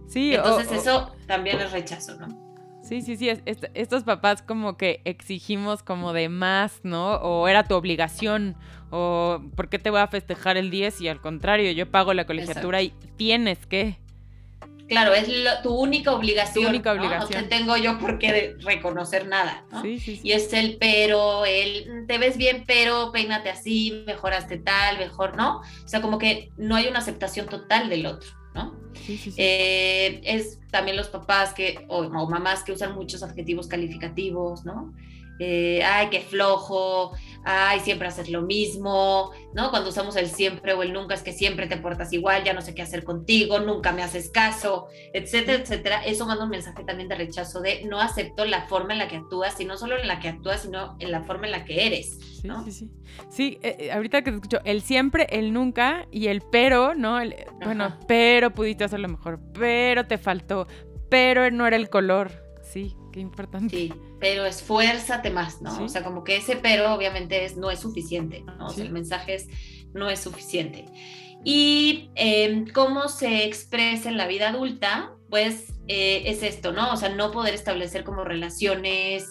[0.06, 2.44] Sí, Entonces eso también es rechazo, ¿no?
[2.84, 3.30] Sí, sí, sí,
[3.72, 7.14] estos papás como que exigimos como de más, ¿no?
[7.14, 8.56] O era tu obligación,
[8.90, 11.00] o ¿por qué te voy a festejar el 10?
[11.00, 13.98] Y al contrario, yo pago la colegiatura y tienes que.
[14.88, 15.28] Claro, es
[15.62, 16.64] tu única obligación.
[16.64, 17.42] Tu única obligación.
[17.42, 17.48] ¿no?
[17.48, 19.64] te tengo yo por qué reconocer nada.
[19.70, 19.82] ¿no?
[19.82, 24.58] Sí, sí, Y es el pero, el mm, te ves bien, pero peínate así, mejoraste
[24.58, 25.58] tal, mejor, ¿no?
[25.60, 28.30] O sea, como que no hay una aceptación total del otro.
[28.54, 28.78] ¿no?
[29.36, 34.94] Eh, es también los papás que, o, mamás que usan muchos adjetivos calificativos, ¿no?
[35.38, 37.12] Eh, ay, qué flojo,
[37.44, 39.70] ay, siempre haces lo mismo, ¿no?
[39.70, 42.62] Cuando usamos el siempre o el nunca es que siempre te portas igual, ya no
[42.62, 46.04] sé qué hacer contigo, nunca me haces caso, etcétera, etcétera.
[46.04, 49.16] Eso manda un mensaje también de rechazo de no acepto la forma en la que
[49.16, 51.86] actúas y no solo en la que actúas, sino en la forma en la que
[51.86, 52.18] eres.
[52.44, 52.64] ¿no?
[52.64, 52.90] Sí, sí, sí.
[53.28, 57.18] Sí, eh, eh, ahorita que te escucho, el siempre, el nunca y el pero, ¿no?
[57.64, 60.66] bueno, pero pudiste hacerlo mejor, pero te faltó,
[61.08, 62.32] pero no era el color.
[62.62, 63.76] Sí, qué importante.
[63.76, 65.84] Sí, pero esfuérzate más, ¿no?
[65.84, 68.66] O sea, como que ese pero obviamente es, no es suficiente, ¿no?
[68.66, 69.48] O sea, el mensaje es
[69.94, 70.84] no es suficiente.
[71.44, 76.92] Y em, cómo se expresa en la vida adulta, pues eh, es esto, ¿no?
[76.92, 79.28] O sea, no poder establecer como relaciones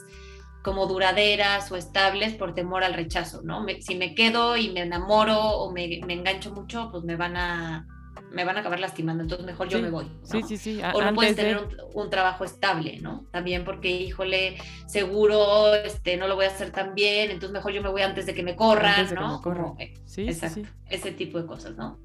[0.63, 3.65] como duraderas o estables por temor al rechazo, ¿no?
[3.82, 7.86] si me quedo y me enamoro o me, me engancho mucho, pues me van a
[8.34, 10.12] me van a acabar lastimando, entonces mejor yo me voy.
[10.24, 10.82] Sí, sí, sí.
[10.93, 11.60] o no puedes tener
[11.93, 13.26] un, trabajo estable, ¿no?
[13.32, 17.82] También porque, híjole, seguro este, no lo voy a hacer tan bien, entonces mejor yo
[17.82, 19.41] me voy antes de que me corran, ¿no?
[19.80, 22.00] Eh, sí, exacto, sí, ese tipo de cosas, ¿no?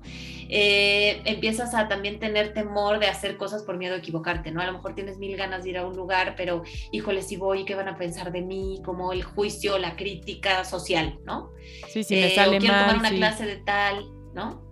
[0.50, 4.60] Eh, empiezas a también tener temor de hacer cosas por miedo a equivocarte, ¿no?
[4.60, 6.62] A lo mejor tienes mil ganas de ir a un lugar, pero,
[6.92, 8.80] híjole, si voy, ¿qué van a pensar de mí?
[8.84, 11.52] Como el juicio, la crítica social, ¿no?
[11.88, 14.67] Sí, sí, me eh, sale o quiero tomar una clase de tal, ¿no?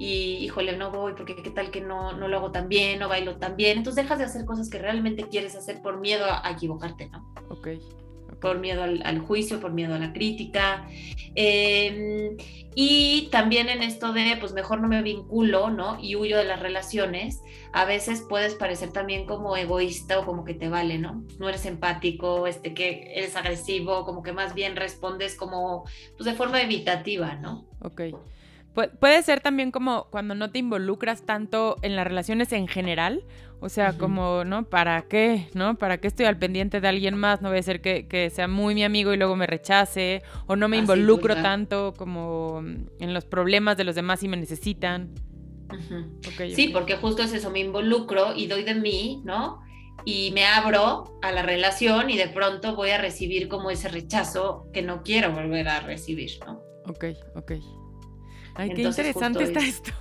[0.00, 3.10] Y híjole, no voy porque qué tal que no, no lo hago tan bien, no
[3.10, 3.76] bailo tan bien.
[3.76, 7.34] Entonces dejas de hacer cosas que realmente quieres hacer por miedo a, equivocarte, ¿no?
[7.50, 7.68] Ok.
[8.40, 10.88] Por miedo al, juicio, por miedo a la crítica.
[11.34, 12.38] Em,
[12.74, 15.98] y también en esto de, pues mejor no me vinculo, ¿no?
[16.00, 17.42] Y huyo de las relaciones.
[17.74, 21.26] A veces puedes parecer también como egoísta o como que te vale, ¿no?
[21.38, 25.84] No eres empático, este, que eres agresivo, como que más bien respondes como,
[26.16, 27.66] pues de forma evitativa, ¿no?
[27.82, 28.00] Ok
[28.74, 33.24] puede ser también como cuando no te involucras tanto en las relaciones en general,
[33.60, 34.64] o sea, como, ¿no?
[34.64, 35.48] ¿Para qué?
[35.52, 35.76] ¿No?
[35.76, 37.42] ¿Para qué estoy al pendiente de alguien más?
[37.42, 40.68] No voy a ser que, sea muy mi amigo y luego me rechace, o no
[40.68, 45.10] me involucro tanto como en los problemas de los demás y me necesitan.
[46.54, 49.60] sí, porque justo es eso, me involucro y doy de mí, ¿no?
[50.06, 54.68] Y me abro a la relación y de pronto voy a recibir como ese rechazo
[54.72, 56.62] que no quiero volver a recibir, ¿no?
[56.86, 57.04] Ok,
[57.34, 57.52] ok.
[58.54, 59.92] Ay, qué interesante está esto.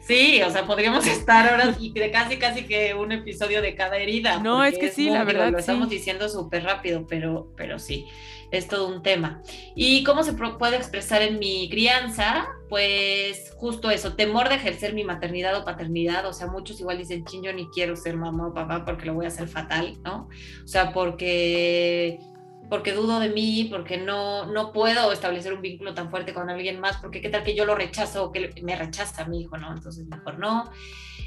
[0.00, 3.96] Sí, o sea, podríamos estar ahora y de casi, casi que un episodio de cada
[3.96, 4.38] herida.
[4.40, 5.50] No, es que sí, la verdad.
[5.50, 8.06] Lo estamos diciendo súper rápido, pero, pero sí,
[8.50, 9.42] es todo un tema.
[9.74, 12.48] ¿Y cómo se puede expresar en mi crianza?
[12.68, 16.26] Pues justo eso, temor de ejercer mi maternidad o paternidad.
[16.26, 19.14] O sea, muchos igual dicen, ching, yo ni quiero ser mamá o papá porque lo
[19.14, 20.28] voy a hacer fatal, ¿no?
[20.64, 22.18] O sea, porque
[22.72, 26.80] porque dudo de mí, porque no, no puedo establecer un vínculo tan fuerte con alguien
[26.80, 29.58] más, porque qué tal que yo lo rechazo o que me rechaza a mi hijo,
[29.58, 29.74] ¿no?
[29.74, 30.72] Entonces mejor no.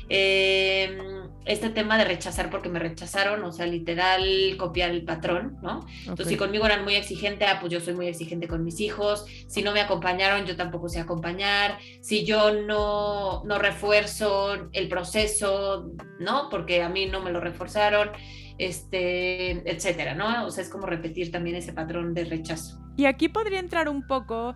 [0.10, 0.98] Em,
[1.46, 5.86] este tema de rechazar porque me rechazaron, o sea, literal copiar el patrón, ¿no?
[6.00, 9.28] Entonces, si conmigo eran muy exigentes, ah, pues yo soy muy exigente con mis hijos.
[9.48, 11.78] Si no me acompañaron, yo tampoco sé acompañar.
[12.02, 16.50] Si yo no, no refuerzo el proceso, ¿no?
[16.50, 18.10] Porque a mí no me lo reforzaron
[18.58, 20.46] este, etcétera, ¿no?
[20.46, 22.80] O sea, es como repetir también ese patrón de rechazo.
[22.98, 24.56] Y aquí podría entrar un poco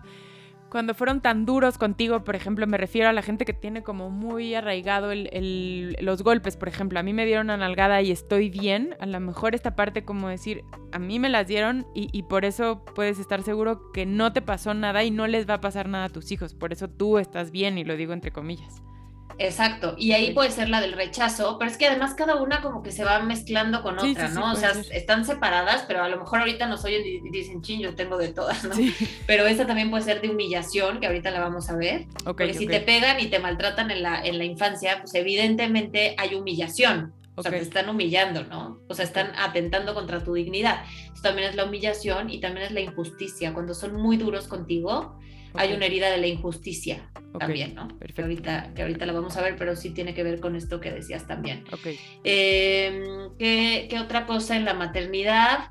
[0.70, 4.08] cuando fueron tan duros contigo, por ejemplo, me refiero a la gente que tiene como
[4.08, 8.94] muy arraigado los golpes, por ejemplo, a mí me dieron una nalgada y estoy bien,
[9.00, 12.44] a lo mejor esta parte como decir, a mí me las dieron y, y, por
[12.44, 15.88] eso puedes estar seguro que no te pasó nada y no les va a pasar
[15.88, 18.82] nada a tus hijos, por eso tú estás bien y lo digo entre comillas.
[19.42, 22.82] Exacto, y ahí puede ser la del rechazo, pero es que además cada una como
[22.82, 24.52] que se va mezclando con otra, ¿no?
[24.52, 27.94] o sea, están separadas, pero a lo mejor ahorita nos oyen y dicen, ching, yo
[27.94, 28.74] tengo de todas, ¿no?
[29.26, 32.04] Pero esa también puede ser de humillación, que ahorita la vamos a ver.
[32.22, 36.34] porque si te pegan y te maltratan en la, en la infancia, pues evidentemente hay
[36.34, 37.14] humillación.
[37.34, 38.80] O sea, te están humillando, ¿no?
[38.88, 40.84] O sea, están atentando contra tu dignidad.
[41.10, 43.54] Eso también es la humillación y también es la injusticia.
[43.54, 45.18] Cuando son muy duros contigo,
[45.54, 47.88] hay una herida de la injusticia también, ¿no?
[47.98, 50.80] Que ahorita, que ahorita la vamos a ver, pero sí tiene que ver con esto
[50.80, 51.64] que decías también.
[52.24, 55.70] Em, ¿qué, otra cosa en la maternidad?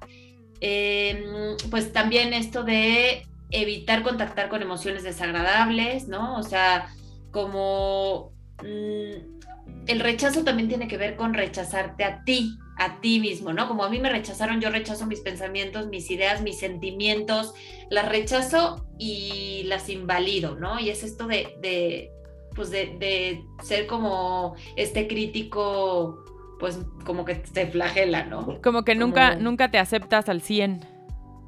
[0.62, 6.38] Em, pues también esto de evitar contactar con emociones desagradables, ¿no?
[6.38, 6.94] O sea,
[7.32, 8.32] como
[8.64, 9.40] mm,
[9.88, 13.68] el rechazo también tiene que ver con rechazarte a ti, a ti mismo, ¿no?
[13.68, 17.54] Como a mí me rechazaron, yo rechazo mis pensamientos, mis ideas, mis sentimientos,
[17.90, 20.80] las rechazo y las invalido, ¿no?
[20.80, 22.12] Y es esto de, de
[22.56, 26.24] pues de, ser como este crítico,
[26.58, 28.62] pues como que te flagela, ¿no?
[28.62, 30.86] Como que nunca, nunca te aceptas al 100.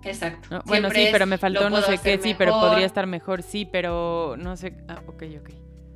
[0.04, 0.62] Exacto.
[0.65, 4.36] Bueno, sí, pero me faltó no sé qué, sí, pero podría estar mejor, sí, pero
[4.38, 4.74] no sé.
[4.89, 5.50] Ah, ok, ok.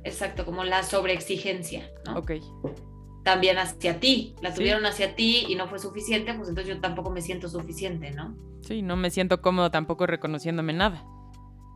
[0.04, 2.20] Exacto, como la sobreexigencia, ¿no?
[2.20, 2.32] Ok.
[3.26, 4.36] También hacia ti.
[4.40, 8.12] La tuvieron hacia ti y no fue suficiente, pues entonces yo tampoco me siento suficiente,
[8.12, 8.36] ¿no?
[8.60, 11.04] Sí, no me siento cómodo tampoco reconociéndome nada.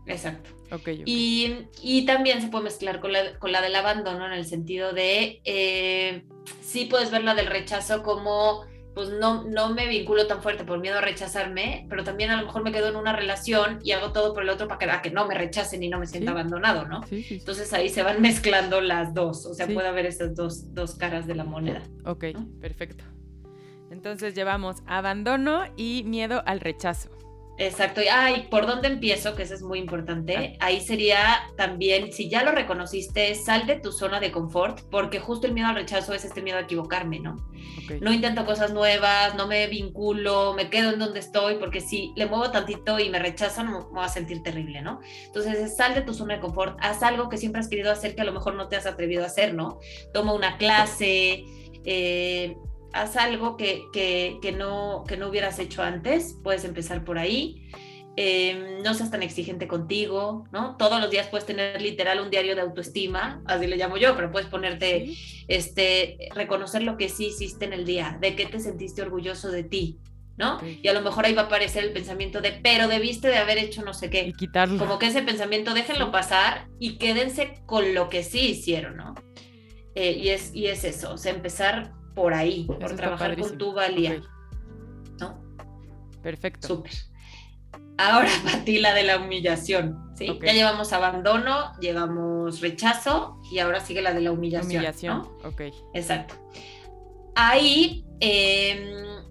[0.06, 0.50] Exacto.
[0.70, 4.92] Okay, Y, también se puede mezclar con la, con la del abandono en el sentido
[4.92, 6.24] de, eh,
[6.60, 10.80] sí puedes ver la del rechazo como pues no, no me vinculo tan fuerte por
[10.80, 14.12] miedo a rechazarme, pero también a lo mejor me quedo en una relación y hago
[14.12, 17.00] todo por el otro para que, no me rechacen y no me sienta abandonado, ¿no?
[17.10, 21.26] Entonces ahí se van mezclando las dos, o sea, puede haber esas dos, dos, caras
[21.26, 21.82] de la moneda.
[22.04, 22.26] Ok,
[22.60, 23.04] perfecto.
[23.90, 27.19] Entonces llevamos abandono y miedo al rechazo.
[27.60, 28.00] Exacto.
[28.10, 29.36] Ay, ¿por dónde empiezo?
[29.36, 30.56] Que eso es muy importante.
[30.58, 30.66] Ah.
[30.66, 35.46] Ahí sería también, si ya lo reconociste, sal de tu zona de confort, porque justo
[35.46, 37.36] el miedo al rechazo es este miedo a equivocarme, ¿no?
[38.00, 42.24] No intento cosas nuevas, no me vinculo, me quedo en donde estoy, porque si le
[42.24, 45.00] muevo tantito y me rechazan, me voy a sentir terrible, ¿no?
[45.26, 48.22] Entonces, sal de tu zona de confort, haz algo que siempre has querido hacer que
[48.22, 49.80] a lo mejor no te has atrevido a hacer, ¿no?
[50.14, 51.44] Toma una clase,
[51.84, 52.56] eh,
[52.92, 53.88] haz algo que,
[54.56, 57.70] no, que no hubieras hecho antes, puedes empezar por ahí.
[58.16, 60.76] Em, no seas tan exigente contigo, ¿no?
[60.76, 64.32] Todos los días puedes tener literal un diario de autoestima, así le llamo yo, pero
[64.32, 65.14] puedes ponerte,
[65.46, 69.62] este, reconocer lo que sí hiciste en el día, de qué te sentiste orgulloso de
[69.62, 69.98] ti,
[70.36, 70.60] ¿no?
[70.82, 73.58] Y a lo mejor ahí va a aparecer el pensamiento de, pero debiste de haber
[73.58, 74.26] hecho no sé qué.
[74.26, 74.78] Y quitarlo.
[74.78, 79.14] Como que ese pensamiento, déjenlo pasar y quédense con lo que sí hicieron, ¿no?
[79.94, 83.72] Eh, y, es, y es eso, o sea, empezar por ahí, por trabajar con tu
[83.72, 84.20] valía.
[85.18, 85.40] ¿No?
[86.22, 86.68] Perfecto.
[86.68, 86.92] Súper.
[87.98, 88.30] Ahora,
[88.64, 90.12] ti la de la humillación.
[90.16, 90.26] ¿sí?
[90.42, 94.76] Ya llevamos abandono, llevamos rechazo y ahora sigue la de la humillación.
[94.76, 95.60] Humillación, ok.
[95.94, 96.34] Exacto.
[97.34, 99.24] Ahí, em,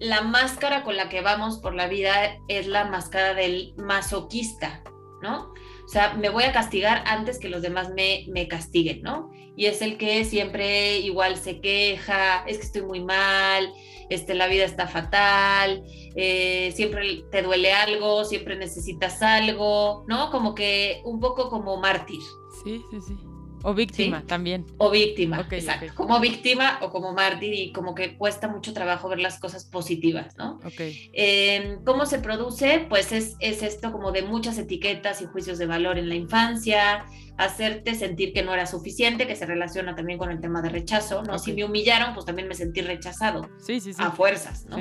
[0.00, 4.82] la máscara con la que vamos por la vida es la máscara del masoquista,
[5.22, 5.52] ¿no?
[5.84, 9.30] O sea, me voy a castigar antes que los demás me, me castiguen, ¿no?
[9.58, 13.72] Y es el que siempre igual se queja, es que estoy muy mal,
[14.08, 15.82] este, la vida está fatal,
[16.14, 20.30] eh, siempre te duele algo, siempre necesitas algo, ¿no?
[20.30, 22.20] Como que un poco como mártir.
[22.62, 23.14] Sí, sí, sí.
[23.62, 24.66] O víctima también.
[24.78, 25.92] O víctima, exacto.
[25.94, 30.36] Como víctima o como mártir y como que cuesta mucho trabajo ver las cosas positivas,
[30.36, 30.60] ¿no?
[30.64, 30.80] Ok.
[31.12, 32.86] Em, ¿Cómo se produce?
[32.88, 37.04] Pues es, es esto como de muchas etiquetas y juicios de valor en la infancia,
[37.36, 41.22] hacerte sentir que no era suficiente, que se relaciona también con el tema de rechazo,
[41.22, 41.38] ¿no?
[41.38, 43.48] Si me humillaron, pues también me sentí rechazado.
[43.58, 44.02] Sí, sí, sí.
[44.02, 44.78] A fuerzas, ¿no?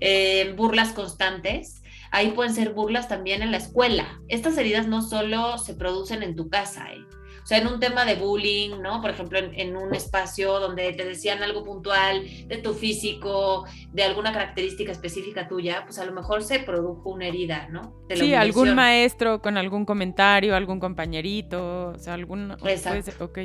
[0.00, 1.82] Em, burlas constantes.
[2.10, 4.20] Ahí pueden ser burlas también en la escuela.
[4.28, 7.04] Estas heridas no solo se producen en tu casa, ¿eh?
[7.46, 9.00] O sea, en un tema de bullying, ¿no?
[9.00, 14.32] Por ejemplo, en, un espacio donde te decían algo puntual de tu físico, de alguna
[14.32, 17.94] característica específica tuya, pues a lo mejor se produjo una herida, ¿no?
[18.12, 22.50] sí, algún maestro con algún comentario, algún compañerito, o sea, algún...
[22.64, 23.24] Exacto.
[23.24, 23.38] ok.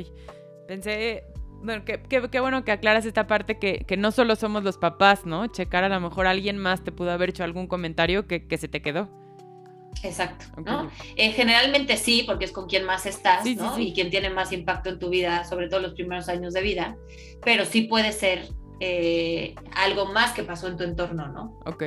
[0.66, 1.22] Pensé,
[1.62, 5.46] bueno, qué, bueno que aclaras esta parte que, que, no solo somos los papás, ¿no?
[5.46, 8.66] Checar a lo mejor alguien más te pudo haber hecho algún comentario que, que se
[8.66, 9.21] te quedó.
[10.02, 10.90] Exacto, ¿no?
[11.16, 13.78] Eh, generalmente sí, porque es con quien más estás, ¿no?
[13.78, 16.96] Y quien tiene más impacto en tu vida, sobre todo los primeros años de vida,
[17.44, 18.48] pero sí puede ser
[18.80, 21.60] eh, algo más que pasó en tu entorno, ¿no?
[21.66, 21.84] Ok,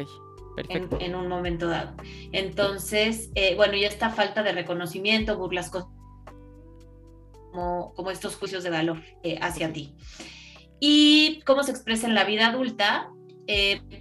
[0.56, 0.98] perfecto.
[1.02, 1.94] En, un momento dado.
[2.32, 5.92] Entonces, eh, bueno, y esta falta de reconocimiento, burlas como,
[7.96, 9.02] como estos juicios de valor
[9.42, 9.94] hacia ti.
[10.80, 13.10] ¿Y cómo se expresa en la vida adulta?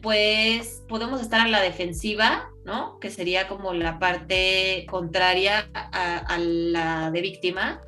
[0.02, 2.98] Pues podemos estar a la defensiva ¿no?
[2.98, 7.80] Que sería como la parte contraria a, la de víctima,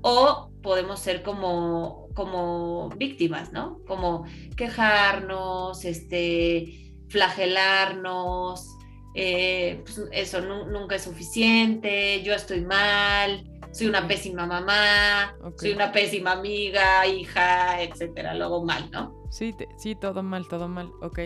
[0.00, 3.80] o podemos ser como, como víctimas, ¿no?
[3.86, 4.24] Como
[4.56, 8.76] quejarnos, este, flagelarnos,
[9.14, 15.90] eh, pues eso nunca es suficiente, yo estoy mal, soy una pésima mamá, soy una
[15.90, 19.26] pésima amiga, hija, etcétera, luego mal, ¿no?
[19.30, 21.18] Sí, sí, todo mal, todo mal, ok.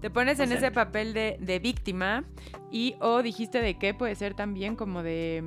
[0.00, 2.24] Te pones en ese papel de, de, víctima
[2.72, 5.44] y o dijiste de qué puede ser también como de...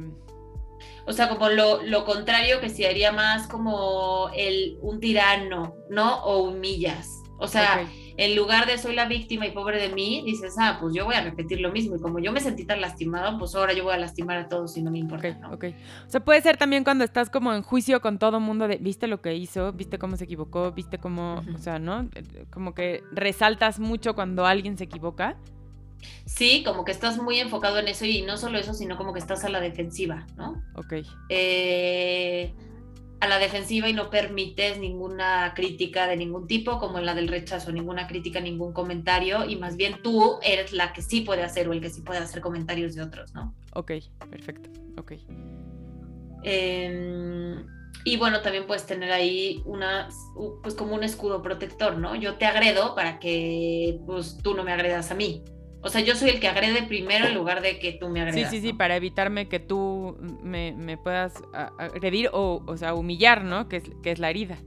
[1.05, 6.23] O sea, como lo, lo contrario que sería más como el un tirano, ¿no?
[6.23, 7.23] O humillas.
[7.39, 10.95] O sea, en lugar de soy la víctima y pobre de mí, dices, ah, pues
[10.95, 11.95] yo voy a repetir lo mismo.
[11.95, 14.75] Y como yo me sentí tan lastimado, pues ahora yo voy a lastimar a todos
[14.75, 15.37] y no me importa.
[15.45, 15.65] Ok, ok.
[16.07, 19.05] O sea, puede ser también cuando estás como en juicio con todo mundo de, viste
[19.05, 22.09] lo que hizo, viste cómo se equivocó, viste cómo, o sea, ¿no?
[22.49, 25.37] Como que resaltas mucho cuando alguien se equivoca.
[26.25, 29.19] Sí, como que estás muy enfocado en eso y no solo eso, sino como que
[29.19, 30.63] estás a la defensiva, ¿no?
[30.75, 30.93] Ok.
[31.29, 32.51] Eh
[33.19, 37.27] a la defensiva y no permites ninguna crítica de ningún tipo, como en la del
[37.27, 41.67] rechazo, ninguna crítica, ningún comentario, y más bien tú eres la que sí puede hacer
[41.67, 43.55] o el que sí puede hacer comentarios de otros, ¿no?
[43.73, 43.93] Ok,
[44.29, 45.13] perfecto, ok.
[46.43, 47.65] Em,
[48.05, 50.09] y bueno, también puedes tener ahí una,
[50.61, 52.15] pues como un escudo protector, ¿no?
[52.15, 55.43] Yo te agredo para que pues tú no me agredas a mí.
[55.87, 58.51] O sea, yo soy el que agrede primero en lugar de que tú me agredas.
[58.51, 61.35] Sí, sí, sí, para evitarme que tú me, me puedas
[61.77, 63.69] agredir o, o sea, humillar, ¿no?
[63.69, 64.57] Que es, que es la herida.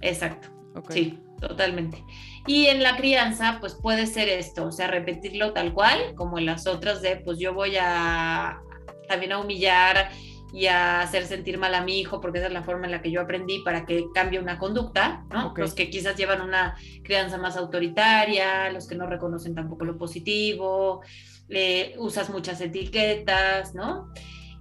[0.00, 0.48] Exacto.
[0.90, 2.04] Sí, totalmente.
[2.46, 6.46] Y en la crianza, pues puede ser esto, o sea, repetirlo tal cual, como en
[6.46, 8.60] las otras de, pues yo voy a
[9.08, 10.10] también a humillar
[10.54, 13.02] y a hacer sentir mal a mi hijo, porque esa es la forma en la
[13.02, 15.52] que yo aprendí para que cambie una conducta, ¿no?
[15.56, 21.02] Los que quizás llevan una crianza más autoritaria, los que no reconocen tampoco lo positivo,
[21.48, 24.12] eh, usas muchas etiquetas, ¿no?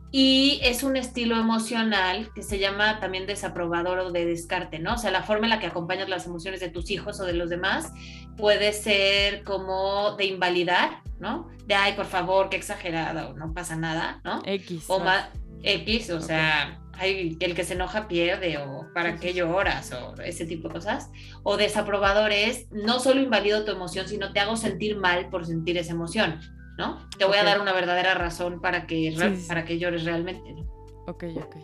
[0.09, 4.95] Y es un estilo emocional que se llama también desaprobador o de descarte, ¿no?
[4.95, 7.33] O sea, la forma en la que acompañas las emociones de tus hijos o de
[7.33, 7.93] los demás
[8.35, 11.49] puede ser como de invalidar, ¿no?
[11.67, 14.41] De, ay, por favor, qué exagerada, no pasa nada, ¿no?
[14.43, 14.85] X.
[14.87, 15.29] O más,
[15.63, 20.45] X, o sea, hay, el que se enoja pierde, o para qué lloras, o ese
[20.45, 21.09] tipo de cosas.
[21.43, 25.77] O desaprobador es, no solo invalido tu emoción, sino te hago sentir mal por sentir
[25.77, 26.39] esa emoción.
[26.77, 27.07] ¿no?
[27.17, 29.15] Te voy a dar una verdadera razón para que,
[29.47, 30.61] para que llores realmente, ¿no?
[31.07, 31.55] Ok, ok.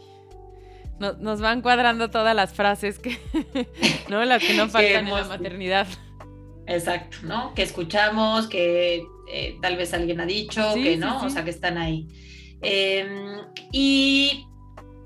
[0.99, 3.17] Nos, van cuadrando todas las frases que,
[4.09, 4.23] ¿no?
[4.25, 5.87] Las que no faltan en la maternidad.
[6.67, 7.53] Exacto, ¿no?
[7.53, 11.77] Que escuchamos, que eh, tal vez alguien ha dicho, que no, o sea, que están
[11.77, 12.07] ahí.
[12.61, 13.41] Em,
[13.71, 14.45] y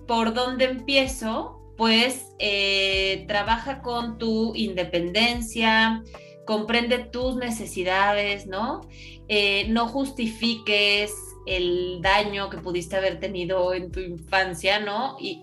[0.08, 6.04] por dónde empiezo, pues eh, trabaja con tu independencia,
[6.46, 8.82] comprende tus necesidades, ¿no?
[9.28, 11.14] Eh, no justifiques
[11.46, 15.18] el daño que pudiste haber tenido en tu infancia, ¿no?
[15.20, 15.42] Y,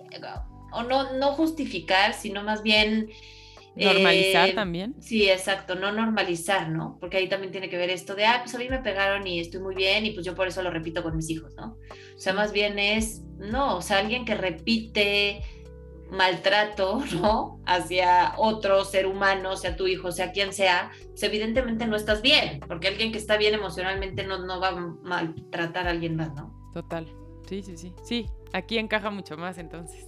[0.72, 3.10] o no, no justificar, sino más bien...
[3.76, 4.94] Normalizar eh, también.
[5.00, 6.98] Sí, exacto, no normalizar, ¿no?
[7.00, 9.40] Porque ahí también tiene que ver esto de, ah, pues a mí me pegaron y
[9.40, 11.76] estoy muy bien y pues yo por eso lo repito con mis hijos, ¿no?
[12.14, 15.42] O sea, más bien es, no, o sea, alguien que repite
[16.10, 17.60] maltrato, ¿no?
[17.64, 22.60] Hacia otro ser humano, sea tu hijo, sea quien sea, pues evidentemente no estás bien,
[22.66, 26.70] porque alguien que está bien emocionalmente no, no va a maltratar a alguien más, ¿no?
[26.74, 27.06] Total.
[27.48, 27.92] Sí, sí, sí.
[28.04, 30.06] Sí, aquí encaja mucho más entonces.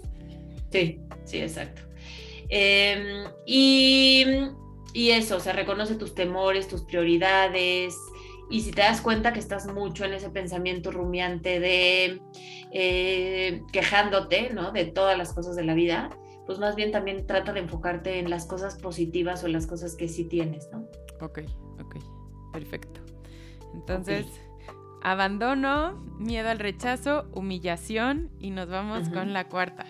[0.70, 1.82] Sí, sí, exacto.
[2.54, 4.26] Em, y,
[4.92, 7.96] y eso, o sea, reconoce tus temores, tus prioridades,
[8.50, 12.20] y si te das cuenta que estás mucho en ese pensamiento rumiante de
[12.72, 14.70] eh, quejándote, ¿no?
[14.70, 16.10] De todas las cosas de la vida,
[16.44, 19.96] pues más bien también trata de enfocarte en las cosas positivas o en las cosas
[19.96, 20.86] que sí tienes, ¿no?
[21.22, 21.38] Ok,
[21.80, 21.96] ok,
[22.52, 23.00] perfecto.
[23.72, 24.26] Entonces,
[25.02, 29.86] abandono, miedo al rechazo, humillación y nos vamos con la cuarta.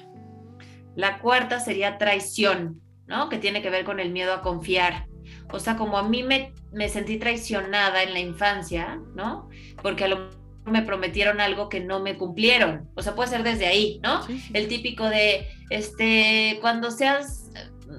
[0.95, 3.29] La cuarta sería traición, ¿no?
[3.29, 5.07] Que tiene que ver con el miedo a confiar.
[5.51, 9.49] O sea, como a mí me, me sentí traicionada en la infancia, ¿no?
[9.83, 12.89] Porque a lo mejor me prometieron algo que no me cumplieron.
[12.95, 14.21] O sea, puede ser desde ahí, ¿no?
[14.53, 17.42] El típico de, este, cuando seas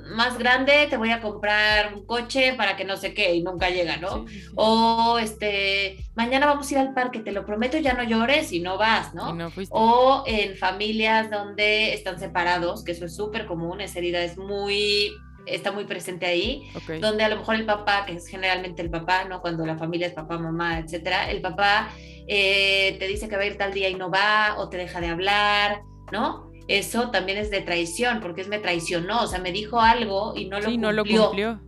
[0.10, 3.70] más grande te voy a comprar un coche para que no sé qué y nunca
[3.70, 4.26] llega, ¿no?
[4.56, 8.60] o este, mañana vamos a ir al parque, te lo prometo, ya no llores y
[8.60, 9.36] no vas, ¿no?
[9.70, 15.12] o en familias donde están separados, que eso es súper común, esa herida es muy
[15.46, 16.64] está muy presente ahí,
[17.02, 19.42] donde a lo mejor el papá, que es generalmente el papá, ¿no?
[19.42, 21.90] Cuando la familia es papá, mamá, etcétera, el papá
[22.28, 25.02] eh, te dice que va a ir tal día y no va, o te deja
[25.02, 25.82] de hablar,
[26.12, 26.53] ¿no?
[26.68, 30.46] Eso también es de traición, porque es me traicionó, o sea, me dijo algo y
[30.46, 30.82] no lo cumplió.
[30.82, 31.62] no lo cumplió.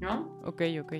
[0.00, 0.40] ¿No?
[0.44, 0.94] Ok, ok.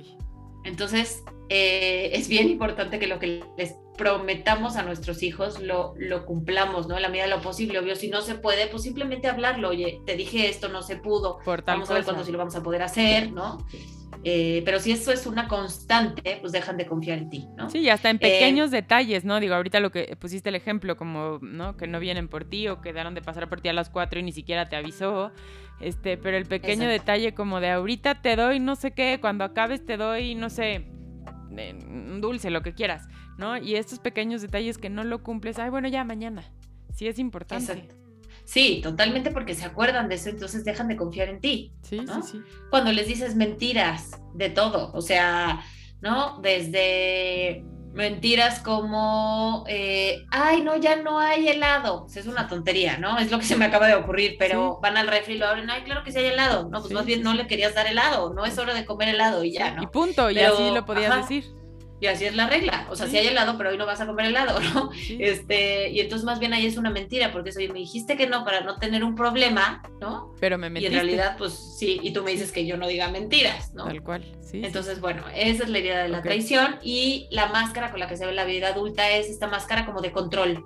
[0.63, 6.25] Entonces, eh, es bien importante que lo que les prometamos a nuestros hijos lo, lo
[6.25, 6.95] cumplamos, ¿no?
[6.95, 10.01] En la medida de lo posible, obvio, si no se puede, pues simplemente hablarlo, oye,
[10.05, 12.81] te dije esto, no se pudo, vamos a ver cuándo sí lo vamos a poder
[12.81, 13.65] hacer, ¿no?
[14.23, 17.69] Eh, pero si eso es una constante, pues dejan de confiar en ti, ¿no?
[17.69, 19.39] Sí, hasta en pequeños eh, detalles, ¿no?
[19.39, 21.77] Digo, ahorita lo que pusiste el ejemplo, como, ¿no?
[21.77, 24.23] Que no vienen por ti o quedaron de pasar por ti a las cuatro y
[24.23, 25.31] ni siquiera te avisó,
[25.79, 29.85] este, pero el pequeño detalle como de ahorita te doy no sé qué, cuando acabes
[29.85, 30.87] te doy, no sé,
[31.51, 33.07] un dulce, lo que quieras,
[33.37, 33.57] ¿no?
[33.57, 36.43] Y estos pequeños detalles que no lo cumples, ay, bueno, ya mañana,
[36.93, 37.73] sí es importante.
[37.73, 37.95] Exacto.
[38.45, 41.73] Sí, totalmente porque se acuerdan de eso, entonces dejan de confiar en ti.
[41.81, 42.41] Sí, sí, sí.
[42.69, 45.61] Cuando les dices mentiras de todo, o sea,
[46.01, 46.39] ¿no?
[46.41, 52.05] Desde mentiras como, eh, ay, no, ya no hay helado.
[52.13, 53.17] es una tontería, ¿no?
[53.17, 55.69] Es lo que se me acaba de ocurrir, pero van al refri y lo abren,
[55.71, 56.69] ay, claro que sí hay helado.
[56.69, 59.43] No, pues más bien no le querías dar helado, no es hora de comer helado
[59.43, 59.81] y ya, ¿no?
[59.81, 61.45] Y punto, y así lo podías decir
[62.05, 62.87] y así es la regla.
[62.89, 64.91] O sea, si hay helado, pero hoy no vas a comer helado, ¿no?
[65.19, 68.45] Este, y entonces más bien ahí es una mentira, porque eso, me dijiste que no
[68.45, 70.33] para no tener un problema, ¿no?
[70.39, 70.93] Pero me mentiste.
[70.93, 73.85] Y en realidad, pues sí, y tú me dices que yo no diga mentiras, ¿no?
[73.85, 74.61] Tal cual, sí.
[74.63, 78.17] Entonces, bueno, esa es la idea de la traición y la máscara con la que
[78.17, 80.63] se ve la vida adulta es esta máscara como de control.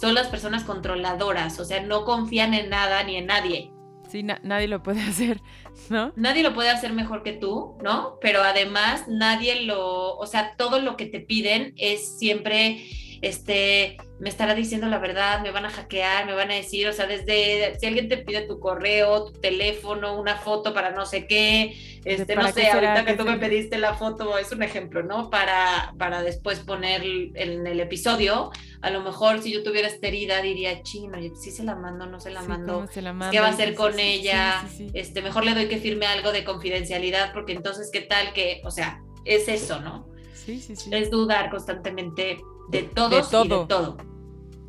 [0.00, 3.72] son las personas controladoras, o sea, no confían en nada ni en nadie.
[4.12, 5.40] Sí, nadie lo puede hacer,
[5.88, 6.12] ¿no?
[6.16, 8.18] Nadie lo puede hacer mejor que tú, ¿no?
[8.20, 12.84] Pero además nadie lo, o sea, todo lo que te piden es siempre,
[13.22, 16.92] este, me estará diciendo la verdad, me van a hackear, me van a decir, o
[16.92, 21.28] sea, desde si alguien te pide tu correo, tu teléfono, una foto para no sé
[21.28, 25.30] qué, este, no sé, ahorita que tú me pediste la foto, es un ejemplo, ¿no?
[25.30, 28.50] Para, para después poner en el episodio,
[28.80, 32.18] a lo mejor si yo tuviera esta herida diría, chino, si se la mando, no
[32.18, 32.88] se la mando,
[33.30, 34.64] ¿qué va a hacer con ella?
[34.94, 38.72] este, mejor le doy que firme algo de confidencialidad, porque entonces, ¿qué tal que, o
[38.72, 40.10] sea, es eso, ¿no?
[40.34, 40.90] Sí, sí, sí.
[40.92, 42.38] Es dudar constantemente
[42.70, 43.44] de todos de todo.
[43.44, 44.12] y de todo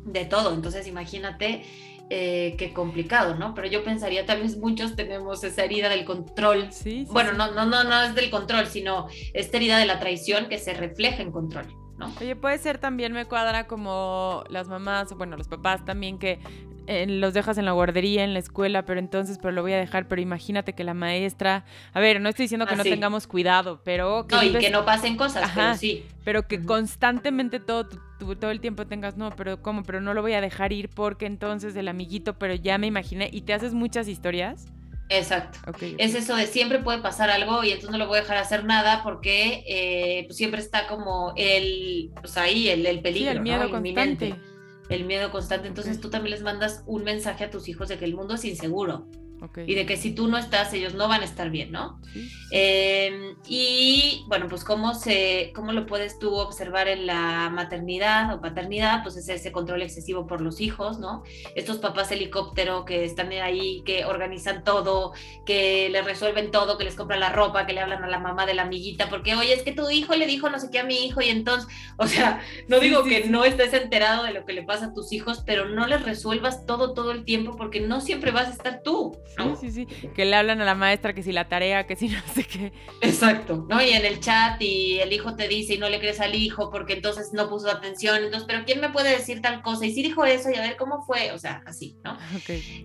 [0.04, 0.54] de todo.
[0.54, 1.64] Entonces, imagínate
[2.10, 3.54] eh, qué complicado, ¿no?
[3.54, 6.70] Pero yo pensaría, tal vez muchos tenemos esa herida del control.
[6.70, 10.48] Sí, bueno, No, no, no, no es del control, sino esta herida de la traición
[10.48, 11.66] que se refleja en control.
[11.96, 12.12] ¿No?
[12.20, 16.40] Oye, puede ser también me cuadra como las mamás, bueno, los papás también que
[16.86, 20.08] los dejas en la guardería, en la escuela, pero entonces, pero lo voy a dejar,
[20.08, 23.80] pero imagínate que la maestra, a ver, no estoy diciendo que ah, no tengamos cuidado,
[23.84, 24.26] pero...
[24.26, 26.04] Que no, y que no pasen cosas, pero sí.
[26.24, 29.82] Pero que constantemente todo, todo el tiempo tengas, no, pero ¿cómo?
[29.82, 33.28] Pero no lo voy a dejar ir porque entonces el amiguito, pero ya me imaginé,
[33.32, 34.66] y te haces muchas historias.
[35.10, 35.58] Exacto.
[35.98, 38.64] Es eso de siempre puede pasar algo y entonces no lo voy a dejar hacer
[38.64, 43.70] nada porque eh, pues siempre está como el, pues ahí el, el peligro, el miedo
[43.70, 44.34] constante
[44.94, 45.68] el miedo constante.
[45.68, 48.44] Entonces tú también les mandas un mensaje a tus hijos de que el mundo es
[48.44, 49.06] inseguro.
[49.66, 52.00] Y de que si tú no estás, ellos no van a estar bien, ¿no?
[52.50, 58.40] Em, y bueno, pues cómo, se, cómo lo puedes tú observar en la maternidad o
[58.40, 61.24] paternidad, pues es ese control excesivo por los hijos, ¿no?
[61.54, 65.12] Estos papás helicóptero que están ahí, que organizan todo,
[65.44, 68.46] que les resuelven todo, que les compran la ropa, que le hablan a la mamá
[68.46, 70.84] de la amiguita, porque, oye, es que tu hijo le dijo no sé qué a
[70.84, 71.68] mi hijo y entonces,
[71.98, 75.12] o sea, no digo que no estés enterado de lo que le pasa a tus
[75.12, 78.82] hijos, pero no les resuelvas todo, todo el tiempo, porque no siempre vas a estar
[78.82, 79.16] tú.
[79.36, 80.08] Sí, sí, sí.
[80.14, 82.72] Que le hablan a la maestra que si la tarea, que si no sé qué.
[83.00, 83.82] Exacto, ¿no?
[83.82, 86.70] Y en el chat y el hijo te dice y no le crees al hijo
[86.70, 88.16] porque entonces no puso atención.
[88.16, 89.86] Entonces, pero ¿quién me puede decir tal cosa?
[89.86, 91.32] Y si dijo eso y a ver cómo fue.
[91.32, 92.16] O sea, así, ¿no?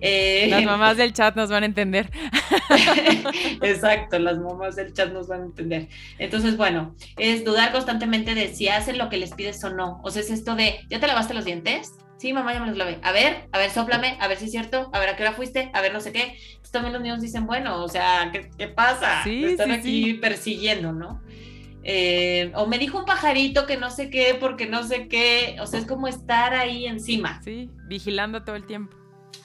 [0.01, 2.09] Eh, las mamás del chat nos van a entender.
[3.61, 5.87] Exacto, las mamás del chat nos van a entender.
[6.17, 9.99] Entonces, bueno, es dudar constantemente de si hacen lo que les pides o no.
[10.03, 11.93] O sea, es esto de, ¿ya te lavaste los dientes?
[12.19, 12.99] Sí, mamá, ya me los lavé.
[13.01, 15.31] A ver, a ver, sóplame, a ver si es cierto, a ver a qué hora
[15.31, 16.37] fuiste, a ver no sé qué.
[16.47, 19.23] Entonces también los niños dicen, bueno, o sea, ¿qué, pasa?
[19.23, 21.21] Sí, están aquí persiguiendo, ¿no?
[21.83, 25.55] Eh, o me dijo un pajarito que no sé qué, porque no sé qué.
[25.61, 27.41] O sea, es como estar ahí encima.
[27.41, 28.97] Sí, vigilando todo el tiempo.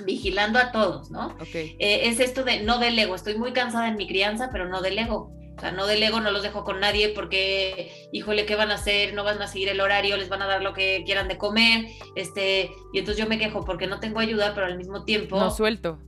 [0.05, 1.29] Vigilando a todos, ¿no?
[1.41, 1.55] Ok.
[1.55, 3.15] Eh, es esto de no delego.
[3.15, 5.33] Estoy muy cansada en mi crianza, pero no delego.
[5.65, 9.15] Sea, no delego, no los dejo con nadie porque, híjole, ¿qué van a hacer?
[9.15, 11.87] No van a seguir el horario, les van a dar lo que quieran de comer.
[12.17, 15.41] Este, y entonces yo me quejo porque no tengo ayuda, pero al mismo tiempo.
[15.41, 16.01] No suelto.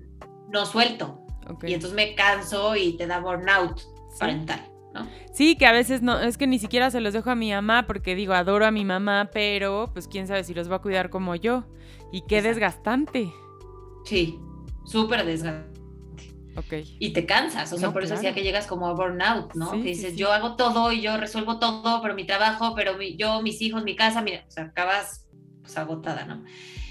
[0.51, 1.25] No suelto.
[1.63, 3.81] Y entonces me canso y te da burnout
[4.19, 4.61] parental.
[4.93, 5.09] ¿no?
[5.33, 7.87] Sí, que a veces no, es que ni siquiera se los dejo a mi mamá
[7.87, 11.09] porque digo, adoro a mi mamá, pero pues quién sabe si los va a cuidar
[11.09, 11.65] como yo.
[12.13, 13.33] Y qué desgastante.
[14.05, 14.39] Sí,
[14.85, 15.76] súper desgastante.
[16.99, 19.73] Y te cansas, o sea, por eso decía que llegas como a burnout, ¿no?
[19.73, 23.61] que dices, yo hago todo y yo resuelvo todo, pero mi trabajo, pero yo, mis
[23.63, 25.27] hijos, mi casa, mira, o sea, acabas
[25.63, 26.45] pues, agotada, ¿no?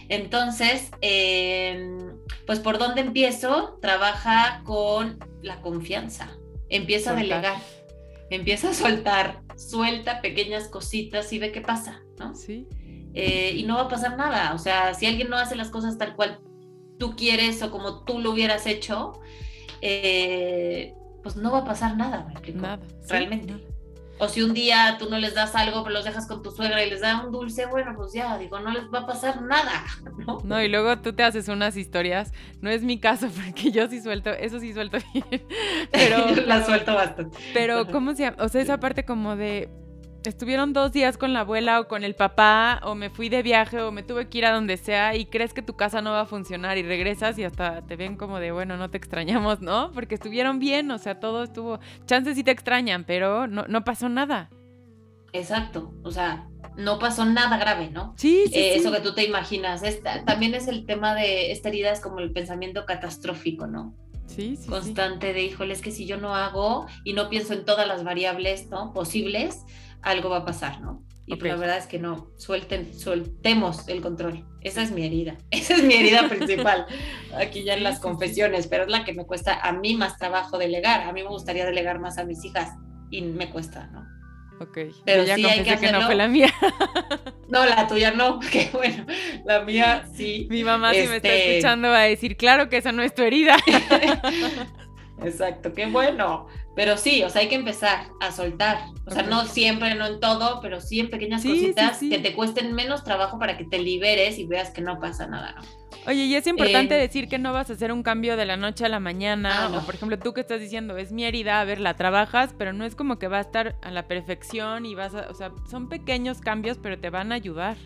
[0.08, 6.30] Entonces, em, pues por dónde empiezo, trabaja con la confianza,
[6.70, 7.58] empieza a delegar,
[8.30, 12.36] empieza a soltar, suelta pequeñas cositas y ve qué pasa, ¿no?
[12.36, 12.68] Sí.
[13.14, 15.98] Eh, y no va a pasar nada, o sea, si alguien no hace las cosas
[15.98, 16.40] tal cual
[17.00, 19.14] tú quieres o como tú lo hubieras hecho,
[19.82, 22.60] eh, pues no va a pasar nada, me explico.
[22.60, 22.80] Nada.
[23.10, 23.56] Realmente.
[24.18, 26.84] O si un día tú no les das algo, pero los dejas con tu suegra
[26.86, 29.84] y les da un dulce, bueno, pues ya, digo, no les va a pasar nada,
[30.26, 30.40] ¿no?
[30.44, 32.32] No, y luego tú te haces unas historias.
[32.62, 35.46] No es mi caso, porque yo sí suelto, eso sí suelto bien.
[35.92, 36.34] Pero.
[36.46, 37.38] la suelto bastante.
[37.54, 38.38] Pero, ¿cómo se llama?
[38.40, 39.70] O sea, esa parte como de
[40.28, 43.82] estuvieron dos días con la abuela o con el papá, o me fui de viaje,
[43.82, 46.22] o me tuve que ir a donde sea, y crees que tu casa no va
[46.22, 49.92] a funcionar, y regresas y hasta te ven como de, bueno, no te extrañamos, ¿no?
[49.94, 51.80] Porque estuvieron bien, o sea, todo estuvo.
[52.06, 54.50] Chances sí te extrañan, pero no, no pasó nada.
[55.34, 56.48] Exacto, o sea,
[56.78, 58.14] no pasó nada grave, ¿no?
[58.18, 59.84] Sí, sí, eh, Eso que tú te imaginas.
[60.26, 63.94] también es el tema de esta herida, es como el pensamiento catastrófico, ¿no?
[64.28, 67.64] Sí, sí, constante de, híjole, es que si yo no hago y no pienso en
[67.64, 68.92] todas las variables ¿no?
[68.92, 69.64] posibles,
[70.06, 71.04] algo va a pasar, ¿no?
[71.28, 74.46] Y pues la verdad es que no, suelten, soltemos el control.
[74.62, 75.38] Esa es mi herida.
[75.52, 76.86] Esa es mi herida principal.
[77.36, 80.60] Aquí ya en las confesiones, pero es la que me cuesta a mí más trabajo
[80.60, 81.02] delegar.
[81.02, 82.74] A mí me gustaría delegar más a mis hijas
[83.10, 84.06] y me cuesta, ¿no?
[84.62, 86.54] Ok, pero ya sí hay que, que no fue la mía.
[87.48, 89.06] No, la tuya no, que bueno,
[89.46, 90.48] la mía sí.
[90.50, 93.14] Mi mamá si me está este escuchando va a decir, claro que esa no es
[93.14, 93.56] tu herida.
[95.24, 96.48] Exacto, qué bueno.
[96.76, 98.80] Pero sí, o sea, hay que empezar a soltar.
[99.06, 102.74] O sea, no siempre, no en todo, pero sí en pequeñas cositas que te cuesten
[102.74, 105.56] menos trabajo para que te liberes y veas que no pasa nada.
[106.08, 108.58] Oye, y es importante eh, decir que no vas a hacer un cambio de la
[108.58, 109.66] noche a la mañana.
[109.66, 112.54] Ah, o por ejemplo, tú que estás diciendo, es mi herida, a ver, la trabajas,
[112.58, 115.34] pero no es como que va a estar a la perfección y vas a, o
[115.34, 117.78] sea, son pequeños cambios, pero te van a ayudar.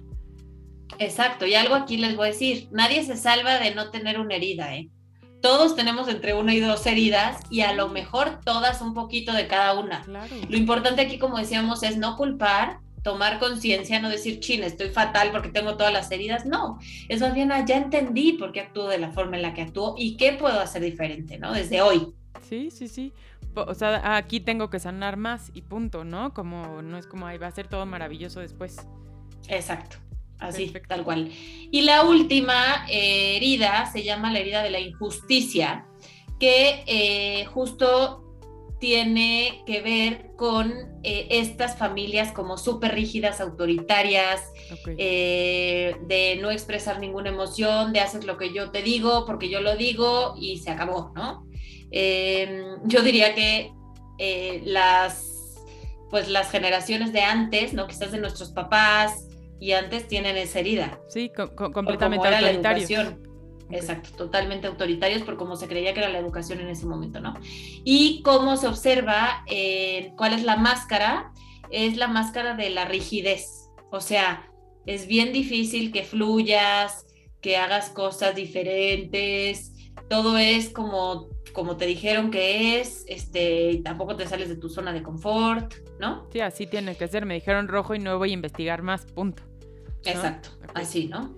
[0.97, 4.35] Exacto, y algo aquí les voy a decir, nadie se salva de no tener una
[4.35, 4.89] herida, ¿eh?
[5.41, 9.47] Todos tenemos entre una y dos heridas y a lo mejor todas un poquito de
[9.47, 10.03] cada una.
[10.49, 15.31] Lo importante aquí, como decíamos, es no culpar, tomar conciencia, no decir, chin, estoy fatal
[15.31, 16.45] porque tengo todas las heridas.
[16.45, 19.53] No, es más bien, ah, ya entendí por qué actúo de la forma en la
[19.53, 21.53] que actúo y qué puedo hacer diferente, ¿no?
[21.53, 22.13] Desde hoy.
[22.47, 23.13] Sí, sí, sí.
[23.55, 26.33] O sea, aquí tengo que sanar más y punto, ¿no?
[26.33, 28.77] Como no es como ahí va a ser todo maravilloso después.
[29.47, 29.97] Exacto.
[30.39, 31.31] Así, tal cual.
[31.69, 35.85] Y la última eh, herida se llama la herida de la injusticia,
[36.39, 38.25] que eh, justo
[38.79, 40.71] tiene que ver con
[41.03, 44.41] eh, estas familias como súper rígidas, autoritarias,
[44.79, 49.75] de no expresar ninguna emoción, de hacer lo que yo te digo porque yo lo
[49.75, 51.45] digo y se acabó, ¿no?
[51.91, 53.73] Em, yo diría que
[54.63, 55.59] las,
[56.09, 57.85] pues las generaciones de antes, ¿no?
[57.87, 59.28] Quizás de nuestros papás,
[59.59, 60.99] y antes tienen esa herida.
[61.07, 63.15] Sí, completamente autoritarios.
[63.71, 67.35] Exacto, totalmente autoritarios por cómo se creía que era la educación en ese momento, ¿no?
[67.83, 71.31] Y cómo se observa eh, cuál es la máscara,
[71.69, 73.69] es la máscara de la rigidez.
[73.91, 74.49] O sea,
[74.87, 77.05] es bien difícil que fluyas,
[77.41, 79.71] que hagas cosas diferentes,
[80.09, 84.91] todo es como, como te dijeron que es, este, tampoco te sales de tu zona
[84.91, 86.27] de confort, ¿no?
[86.33, 87.25] Sí, así tiene que ser.
[87.25, 89.43] Me dijeron rojo y no voy a investigar más, punto.
[90.05, 91.35] Exacto, así, ¿no?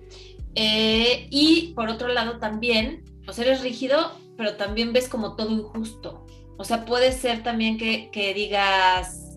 [0.54, 6.26] Eh, y por otro lado también, pues eres rígido, pero también ves como todo injusto.
[6.58, 9.36] O sea, puede ser también que, digas,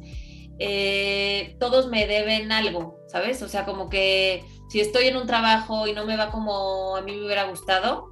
[0.60, 3.42] eh, todos me deben algo, ¿sabes?
[3.42, 7.02] O sea, como que si estoy en un trabajo y no me va como a
[7.02, 8.10] mí me hubiera gustado,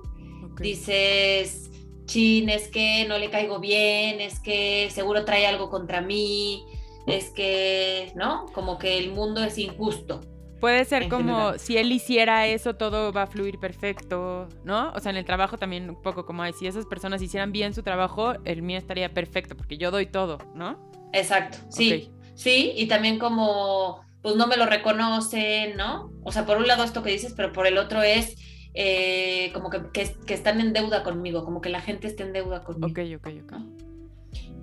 [0.59, 1.69] dices,
[2.05, 6.65] chin, es que no le caigo bien, es que seguro trae algo contra mí,
[7.05, 8.45] es que, ¿no?
[8.53, 10.21] Como que el mundo es injusto.
[10.63, 14.93] Puede ser como si él hiciera eso, todo va a fluir perfecto, ¿no?
[14.93, 17.83] O sea, en el trabajo también un poco como si esas personas hicieran bien su
[17.83, 20.89] trabajo, el mío estaría perfecto porque yo doy todo, ¿no?
[21.11, 22.09] Exacto, sí.
[22.35, 26.13] Sí, y también como, pues no me lo reconocen, ¿no?
[26.23, 28.37] O sea, por un lado esto que dices, pero por el otro es
[28.73, 32.63] eh, como que, que, están en deuda conmigo, como que la gente está en deuda
[32.63, 32.87] conmigo.
[32.87, 33.53] Ok, ok, ok.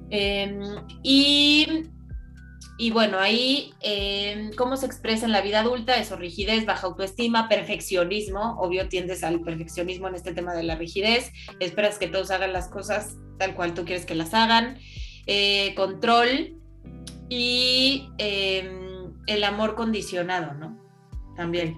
[0.08, 0.60] Em,
[1.02, 1.90] y
[2.80, 5.98] y bueno, ahí, em, ¿cómo se expresa en la vida adulta?
[5.98, 8.56] Eso, rigidez, baja autoestima, perfeccionismo.
[8.58, 11.30] Obvio, tiendes al perfeccionismo en este tema de la rigidez.
[11.58, 14.78] Esperas que todos hagan las cosas tal cual tú quieres que las hagan.
[15.26, 16.56] Eh, control
[17.28, 20.80] y em, el amor condicionado, ¿no?
[21.36, 21.76] También.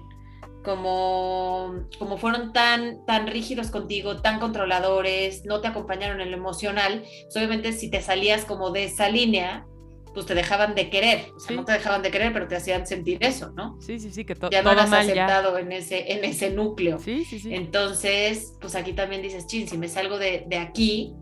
[0.63, 7.03] Como, como fueron tan, tan rígidos contigo, tan controladores, no te acompañaron en lo emocional,
[7.23, 9.67] pues obviamente si te salías como de esa línea,
[10.13, 12.85] pues te dejaban de querer, o sea, no te dejaban de querer, pero te hacían
[12.85, 13.77] sentir eso, ¿no?
[13.81, 16.99] Sí, sí, sí, que todo ya no eras aceptado en ese en ese núcleo.
[16.99, 17.53] Sí, sí, sí.
[17.53, 21.13] Entonces, pues aquí también dices, chin, si me salgo de, de aquí,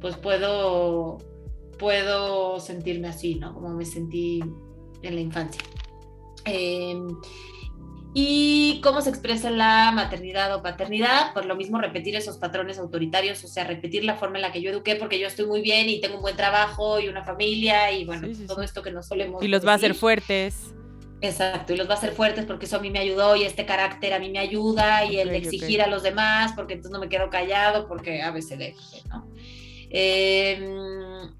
[0.00, 1.18] pues puedo
[1.78, 3.54] puedo sentirme así, ¿no?
[3.54, 4.40] Como me sentí
[5.02, 5.62] en la infancia.
[6.44, 6.98] Eh,
[8.12, 11.32] ¿Y cómo se expresa la maternidad o paternidad?
[11.32, 14.60] Pues lo mismo, repetir esos patrones autoritarios, o sea, repetir la forma en la que
[14.60, 17.92] yo eduqué porque yo estoy muy bien y tengo un buen trabajo y una familia
[17.92, 19.42] y bueno, todo esto que nos solemos.
[19.44, 20.74] Y los va a hacer fuertes.
[21.22, 23.66] Exacto, y los va a hacer fuertes porque eso a mí me ayudó y este
[23.66, 26.98] carácter a mí me ayuda y el de exigir a los demás porque entonces no
[26.98, 28.74] me quedo callado porque a veces
[29.08, 29.28] ¿no?
[29.90, 31.30] Em,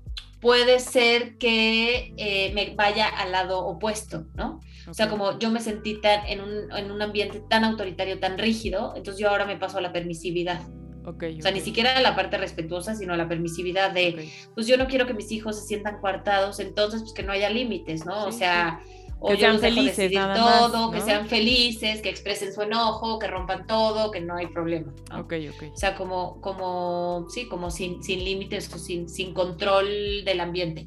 [0.41, 4.61] puede ser que eh, me vaya al lado opuesto, ¿no?
[4.91, 8.39] O sea, como yo me sentí tan, en, un, en un ambiente tan autoritario, tan
[8.39, 10.61] rígido, entonces yo ahora me paso a la permisividad.
[11.05, 14.67] Okay, o sea, ni siquiera a la parte respetuosa, sino a la permisividad de, pues
[14.67, 18.05] yo no quiero que mis hijos se sientan coartados, entonces pues que no haya límites,
[18.05, 18.27] ¿no?
[18.27, 18.81] o sea,
[19.21, 24.11] o yo sean felices, todo, que sean felices, que expresen su enojo, que rompan todo,
[24.11, 24.93] que no hay problema.
[25.11, 25.21] ¿no?
[25.21, 25.73] Ok, ok.
[25.75, 30.85] O sea, como, como, sí, como sin, sin límites o sin, sin control del ambiente.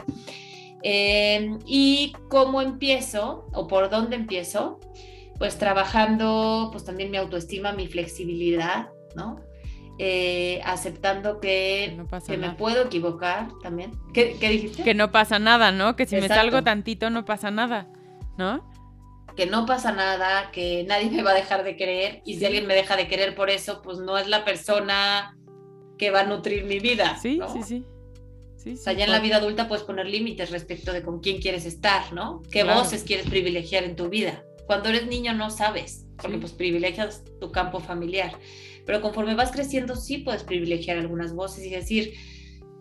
[0.84, 4.80] Em, ¿Y cómo empiezo o por dónde empiezo?
[5.38, 9.38] Pues trabajando pues también mi autoestima, mi flexibilidad, ¿no?
[10.00, 11.98] eh, aceptando que,
[12.38, 13.92] me puedo equivocar también.
[14.14, 14.84] ¿Qué, dijiste?
[14.84, 15.96] Que no pasa nada, ¿no?
[15.96, 17.88] Que si me salgo tantito no pasa nada,
[18.38, 18.72] ¿no?
[19.36, 22.68] Que no pasa nada, que nadie me va a dejar de querer y si alguien
[22.68, 25.36] me deja de querer por eso, pues no es la persona
[25.98, 27.18] que va a nutrir mi vida.
[27.18, 27.86] Sí, sí, sí.
[28.64, 31.42] Sí, o sea, ya en la vida adulta puedes poner límites respecto de con quién
[31.42, 32.42] quieres estar, ¿no?
[32.50, 34.46] ¿Qué voces quieres privilegiar en tu vida?
[34.68, 38.40] Cuando eres niño no sabes, porque pues privilegias tu campo familiar.
[38.86, 42.14] Pero conforme vas creciendo sí puedes privilegiar algunas voces y decir,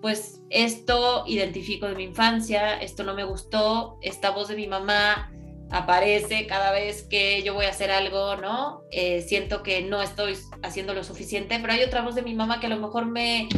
[0.01, 5.33] pues esto identifico de mi infancia, esto no me gustó, esta voz de mi mamá
[5.71, 8.83] aparece cada vez que yo voy a hacer algo, ¿no?
[8.93, 12.61] Eh, siento que no estoy haciendo lo suficiente, pero hay otra voz de mi mamá
[12.61, 13.49] que a lo mejor me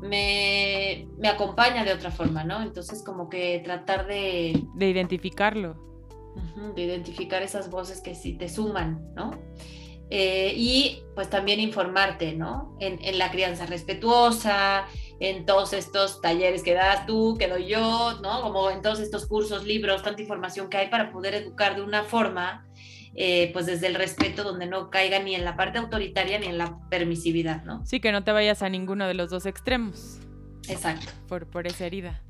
[0.00, 2.62] me, acompaña de otra forma, ¿no?
[2.62, 4.64] Entonces como que tratar de...
[4.74, 5.76] De identificarlo.
[6.74, 9.30] de identificar esas voces que sí te suman, ¿no?
[10.08, 12.76] Eh, y pues también informarte, ¿no?
[12.78, 14.86] En, en, la crianza respetuosa,
[15.18, 18.42] en todos estos talleres que das tú, que doy yo, ¿no?
[18.42, 22.04] Como en todos estos cursos, libros, tanta información que hay para poder educar de una
[22.04, 22.68] forma
[23.16, 26.58] eh, pues desde el respeto, donde no caiga ni en la parte autoritaria ni en
[26.58, 27.84] la permisividad, ¿no?
[27.86, 30.18] Sí, que no te vayas a ninguno de los dos extremos.
[30.68, 31.12] Exacto.
[31.28, 32.22] Por, por esa herida.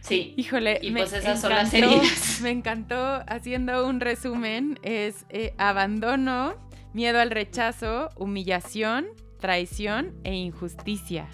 [0.00, 0.34] Sí.
[0.36, 2.40] Híjole, y pues esas son las heridas.
[2.42, 6.56] Me encantó haciendo un resumen, es eh, abandono,
[6.92, 9.06] miedo al rechazo, humillación,
[9.40, 11.28] traición e injusticia.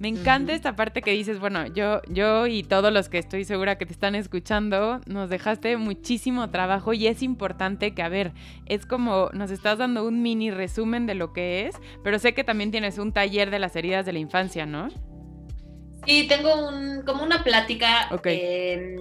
[0.00, 3.78] Me encanta esta parte que dices, bueno, yo, yo y todos los que estoy segura
[3.78, 8.32] que te están escuchando, nos dejaste muchísimo trabajo y es importante que, a ver,
[8.66, 12.42] es como nos estás dando un mini resumen de lo que es, pero sé que
[12.42, 14.88] también tienes un taller de las heridas de la infancia, ¿no?
[16.06, 18.96] Sí, tengo un, como una plática em,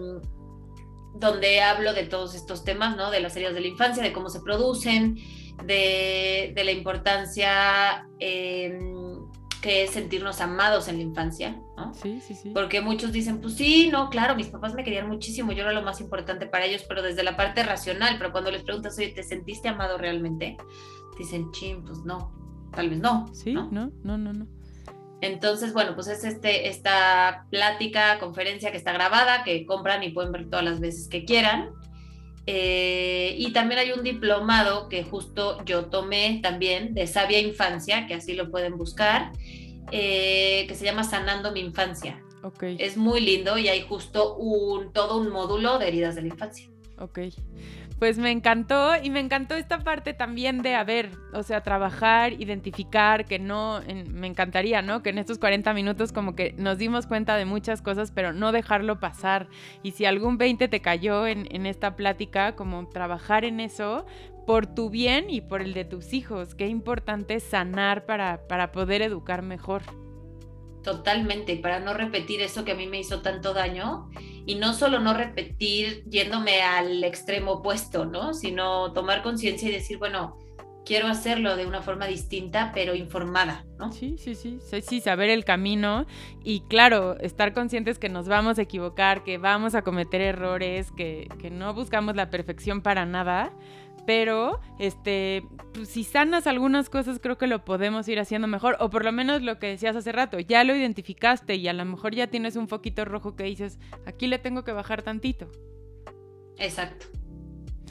[1.16, 3.10] donde hablo de todos estos temas, ¿no?
[3.10, 5.18] De las heridas de la infancia, de cómo se producen,
[5.66, 8.06] de, de la importancia...
[8.20, 8.78] Eh,
[9.64, 11.94] que es sentirnos amados en la infancia, ¿no?
[11.94, 12.50] Sí, sí, sí.
[12.54, 15.82] Porque muchos dicen, pues sí, no, claro, mis papás me querían muchísimo, yo era lo
[15.82, 19.24] más importante para ellos, pero desde la parte racional, pero cuando les preguntas, oye, ¿te
[19.24, 20.58] sentiste amado realmente?
[21.18, 22.34] Dicen, ching, pues no,
[22.74, 23.34] tal vez no.
[23.34, 24.34] Sí, no, no, no, no.
[24.34, 24.48] no.
[25.22, 30.34] Entonces, bueno, pues es este, esta plática, conferencia que está grabada, que compran y pueden
[30.34, 31.70] ver todas las veces que quieran.
[32.46, 38.16] Eh, y también hay un diplomado que justo yo tomé también de sabia infancia, que
[38.16, 39.32] así lo pueden buscar,
[39.92, 42.22] eh, que se llama Sanando mi infancia.
[42.44, 42.76] Okay.
[42.80, 46.70] Es muy lindo y hay justo un, todo un módulo de heridas de la infancia.
[47.00, 47.20] Ok.
[48.00, 52.34] Pues me encantó y me encantó esta parte también de, a ver, o sea, trabajar,
[52.34, 55.02] identificar, que no, me encantaría, ¿no?
[55.04, 58.52] Que en estos 40 minutos como que nos dimos cuenta de muchas cosas, pero no
[58.52, 59.48] dejarlo pasar.
[59.84, 64.06] Y si algún 20 te cayó en, en esta plática, como trabajar en eso
[64.46, 66.56] por tu bien y por el de tus hijos.
[66.56, 69.84] Qué importante sanar para, para poder educar mejor.
[70.84, 74.10] Totalmente, para no repetir eso que a mí me hizo tanto daño
[74.46, 78.34] y no solo no repetir yéndome al extremo opuesto, ¿no?
[78.34, 80.38] Sino tomar conciencia y decir, bueno,
[80.86, 83.92] quiero hacerlo de una forma distinta, pero informada, ¿no?
[83.92, 86.06] Sí, sí, sí, sí, sí, saber el camino
[86.44, 91.30] y claro, estar conscientes que nos vamos a equivocar, que vamos a cometer errores, que,
[91.40, 93.54] que no buscamos la perfección para nada,
[94.06, 95.44] pero este,
[95.74, 99.12] pues, si sanas algunas cosas creo que lo podemos ir haciendo mejor, o por lo
[99.12, 102.56] menos lo que decías hace rato, ya lo identificaste y a lo mejor ya tienes
[102.56, 105.50] un foquito rojo que dices, aquí le tengo que bajar tantito.
[106.58, 107.08] Exacto.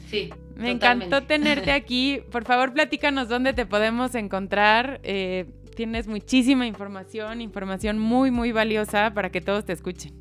[0.07, 0.29] Sí.
[0.55, 2.21] Me encantó tenerte aquí.
[2.31, 4.99] Por favor, platícanos dónde te podemos encontrar.
[5.03, 10.13] Eh, tienes muchísima información, información muy, muy valiosa para que todos te escuchen.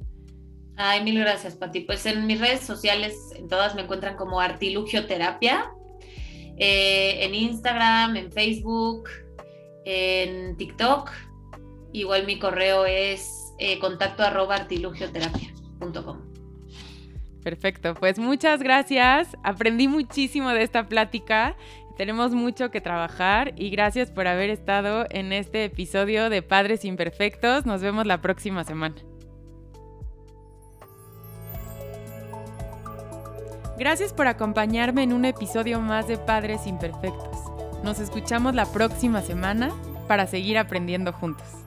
[0.76, 1.80] Ay, mil gracias, Pati.
[1.80, 5.70] Pues en mis redes sociales, en todas me encuentran como Artilugio Terapia.
[6.64, 9.08] Eh, en Instagram, en Facebook,
[9.84, 11.10] en TikTok.
[11.92, 16.20] Igual mi correo es eh, contacto arroba artilugioterapia.com.
[17.42, 19.36] Perfecto, pues muchas gracias.
[19.42, 21.56] Aprendí muchísimo de esta plática.
[21.96, 27.66] Tenemos mucho que trabajar y gracias por haber estado en este episodio de Padres Imperfectos.
[27.66, 28.94] Nos vemos la próxima semana.
[33.82, 37.36] Gracias por acompañarme en un episodio más de Padres Imperfectos.
[37.82, 39.72] Nos escuchamos la próxima semana
[40.06, 41.61] para seguir aprendiendo juntos.